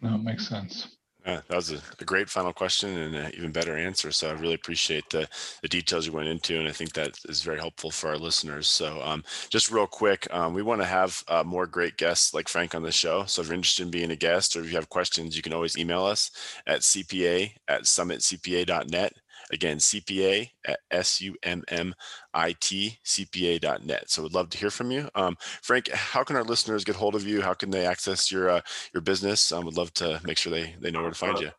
No, 0.00 0.18
makes 0.18 0.48
sense. 0.48 0.96
That 1.24 1.48
was 1.50 1.70
a, 1.70 1.78
a, 2.00 2.04
great 2.04 2.28
final 2.28 2.52
question 2.52 2.98
and 2.98 3.14
an 3.14 3.32
even 3.36 3.52
better 3.52 3.76
answer. 3.76 4.10
So 4.10 4.28
I 4.28 4.32
really 4.32 4.54
appreciate 4.54 5.08
the, 5.10 5.28
the 5.62 5.68
details 5.68 6.06
you 6.06 6.12
went 6.12 6.28
into, 6.28 6.58
and 6.58 6.68
I 6.68 6.72
think 6.72 6.92
that 6.94 7.16
is 7.28 7.42
very 7.42 7.58
helpful 7.58 7.90
for 7.90 8.08
our 8.08 8.18
listeners. 8.18 8.68
So 8.68 9.00
um, 9.02 9.22
just 9.48 9.70
real 9.70 9.86
quick, 9.86 10.26
um, 10.32 10.52
we 10.52 10.62
want 10.62 10.80
to 10.80 10.86
have 10.86 11.22
uh, 11.28 11.44
more 11.44 11.66
great 11.66 11.96
guests 11.96 12.34
like 12.34 12.48
Frank 12.48 12.74
on 12.74 12.82
the 12.82 12.90
show. 12.90 13.24
So 13.26 13.40
if 13.40 13.48
you're 13.48 13.54
interested 13.54 13.84
in 13.84 13.90
being 13.90 14.10
a 14.10 14.16
guest 14.16 14.56
or 14.56 14.60
if 14.60 14.66
you 14.66 14.76
have 14.76 14.88
questions, 14.88 15.36
you 15.36 15.42
can 15.42 15.52
always 15.52 15.78
email 15.78 16.04
us 16.04 16.30
at 16.66 16.80
cpa 16.80 17.52
at 17.68 17.82
summitcpa.net. 17.82 19.12
Again, 19.52 19.78
CPA 19.78 20.50
at 20.66 20.80
S-U-M-M-I-T 20.90 22.98
CPA.net. 23.04 24.10
So 24.10 24.22
we'd 24.22 24.34
love 24.34 24.50
to 24.50 24.58
hear 24.58 24.70
from 24.70 24.90
you. 24.90 25.08
Um, 25.14 25.36
Frank, 25.40 25.90
how 25.90 26.24
can 26.24 26.36
our 26.36 26.44
listeners 26.44 26.84
get 26.84 26.96
hold 26.96 27.14
of 27.14 27.26
you? 27.26 27.42
How 27.42 27.54
can 27.54 27.70
they 27.70 27.86
access 27.86 28.32
your 28.32 28.48
uh, 28.48 28.60
your 28.94 29.02
business? 29.02 29.52
Um, 29.52 29.66
would 29.66 29.76
love 29.76 29.92
to 29.94 30.20
make 30.24 30.38
sure 30.38 30.50
they, 30.50 30.74
they 30.80 30.90
know 30.90 31.02
where 31.02 31.10
to 31.10 31.16
find 31.16 31.38
you. 31.38 31.50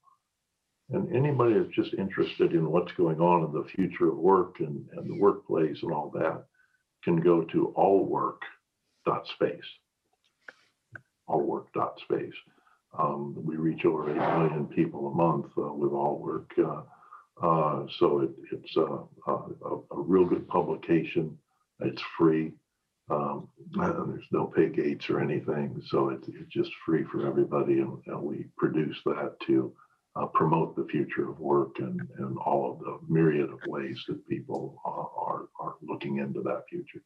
And 0.91 1.15
anybody 1.15 1.55
that's 1.55 1.73
just 1.73 1.95
interested 1.95 2.53
in 2.53 2.69
what's 2.69 2.91
going 2.93 3.19
on 3.19 3.45
in 3.45 3.51
the 3.51 3.63
future 3.75 4.09
of 4.09 4.17
work 4.17 4.59
and, 4.59 4.87
and 4.93 5.09
the 5.09 5.17
workplace 5.19 5.79
and 5.81 5.91
all 5.91 6.11
that, 6.11 6.45
can 7.05 7.21
go 7.21 7.43
to 7.43 7.67
allwork.space. 7.75 9.63
Allwork.space. 11.27 12.33
Um, 12.97 13.35
we 13.45 13.55
reach 13.55 13.85
over 13.85 14.09
8 14.09 14.15
million 14.15 14.65
people 14.67 15.07
a 15.07 15.15
month 15.15 15.45
uh, 15.57 15.73
with 15.73 15.91
Allwork. 15.91 16.51
Uh, 16.57 16.81
uh, 17.41 17.85
so 17.99 18.21
it, 18.21 18.31
it's 18.51 18.75
a, 18.77 18.99
a, 19.27 19.33
a, 19.91 20.01
real 20.01 20.25
good 20.25 20.47
publication. 20.47 21.37
It's 21.81 22.01
free. 22.17 22.53
Um, 23.09 23.49
there's 23.73 24.25
no 24.31 24.45
pay 24.45 24.69
gates 24.69 25.09
or 25.09 25.19
anything. 25.19 25.81
So 25.87 26.09
it, 26.09 26.21
it's 26.27 26.49
just 26.49 26.71
free 26.85 27.03
for 27.03 27.27
everybody. 27.27 27.79
And, 27.79 27.97
and 28.07 28.21
we 28.21 28.45
produce 28.57 28.97
that 29.05 29.35
to 29.47 29.73
uh, 30.15 30.25
promote 30.27 30.75
the 30.75 30.85
future 30.85 31.29
of 31.29 31.39
work 31.39 31.79
and, 31.79 32.01
and 32.17 32.37
all 32.37 32.71
of 32.71 32.79
the 32.79 33.13
myriad 33.13 33.49
of 33.49 33.59
ways 33.67 34.01
that 34.07 34.27
people 34.27 34.81
uh, 34.85 34.89
are, 34.89 35.49
are 35.59 35.75
looking 35.81 36.19
into 36.19 36.41
that 36.41 36.63
future. 36.69 37.01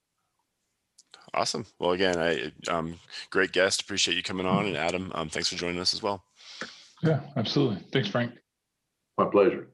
Awesome. 1.34 1.66
Well, 1.80 1.92
again, 1.92 2.18
I 2.18 2.52
um, 2.72 3.00
great 3.30 3.52
guest. 3.52 3.82
Appreciate 3.82 4.16
you 4.16 4.24
coming 4.24 4.46
on, 4.46 4.66
and 4.66 4.78
Adam, 4.78 5.12
um, 5.16 5.30
thanks 5.30 5.50
for 5.50 5.56
joining 5.56 5.80
us 5.80 5.94
as 5.94 6.02
well. 6.02 6.24
Yeah, 7.02 7.22
absolutely. 7.36 7.84
Thanks, 7.92 8.10
Frank. 8.10 8.34
My 9.18 9.26
pleasure. 9.26 9.70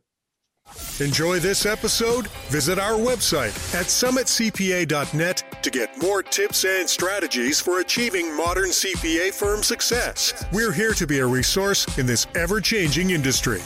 Enjoy 1.00 1.40
this 1.40 1.66
episode? 1.66 2.28
Visit 2.48 2.80
our 2.80 2.94
website 2.94 3.54
at 3.76 3.88
summitcpa.net 3.88 5.44
to 5.62 5.70
get 5.70 6.02
more 6.02 6.24
tips 6.24 6.64
and 6.64 6.90
strategies 6.90 7.60
for 7.60 7.82
achieving 7.82 8.34
modern 8.36 8.70
CPA 8.70 9.34
firm 9.34 9.62
success. 9.62 10.46
We're 10.54 10.72
here 10.72 10.94
to 10.94 11.06
be 11.06 11.20
a 11.20 11.26
resource 11.26 11.86
in 11.98 12.06
this 12.06 12.28
ever 12.34 12.62
changing 12.62 13.10
industry. 13.10 13.62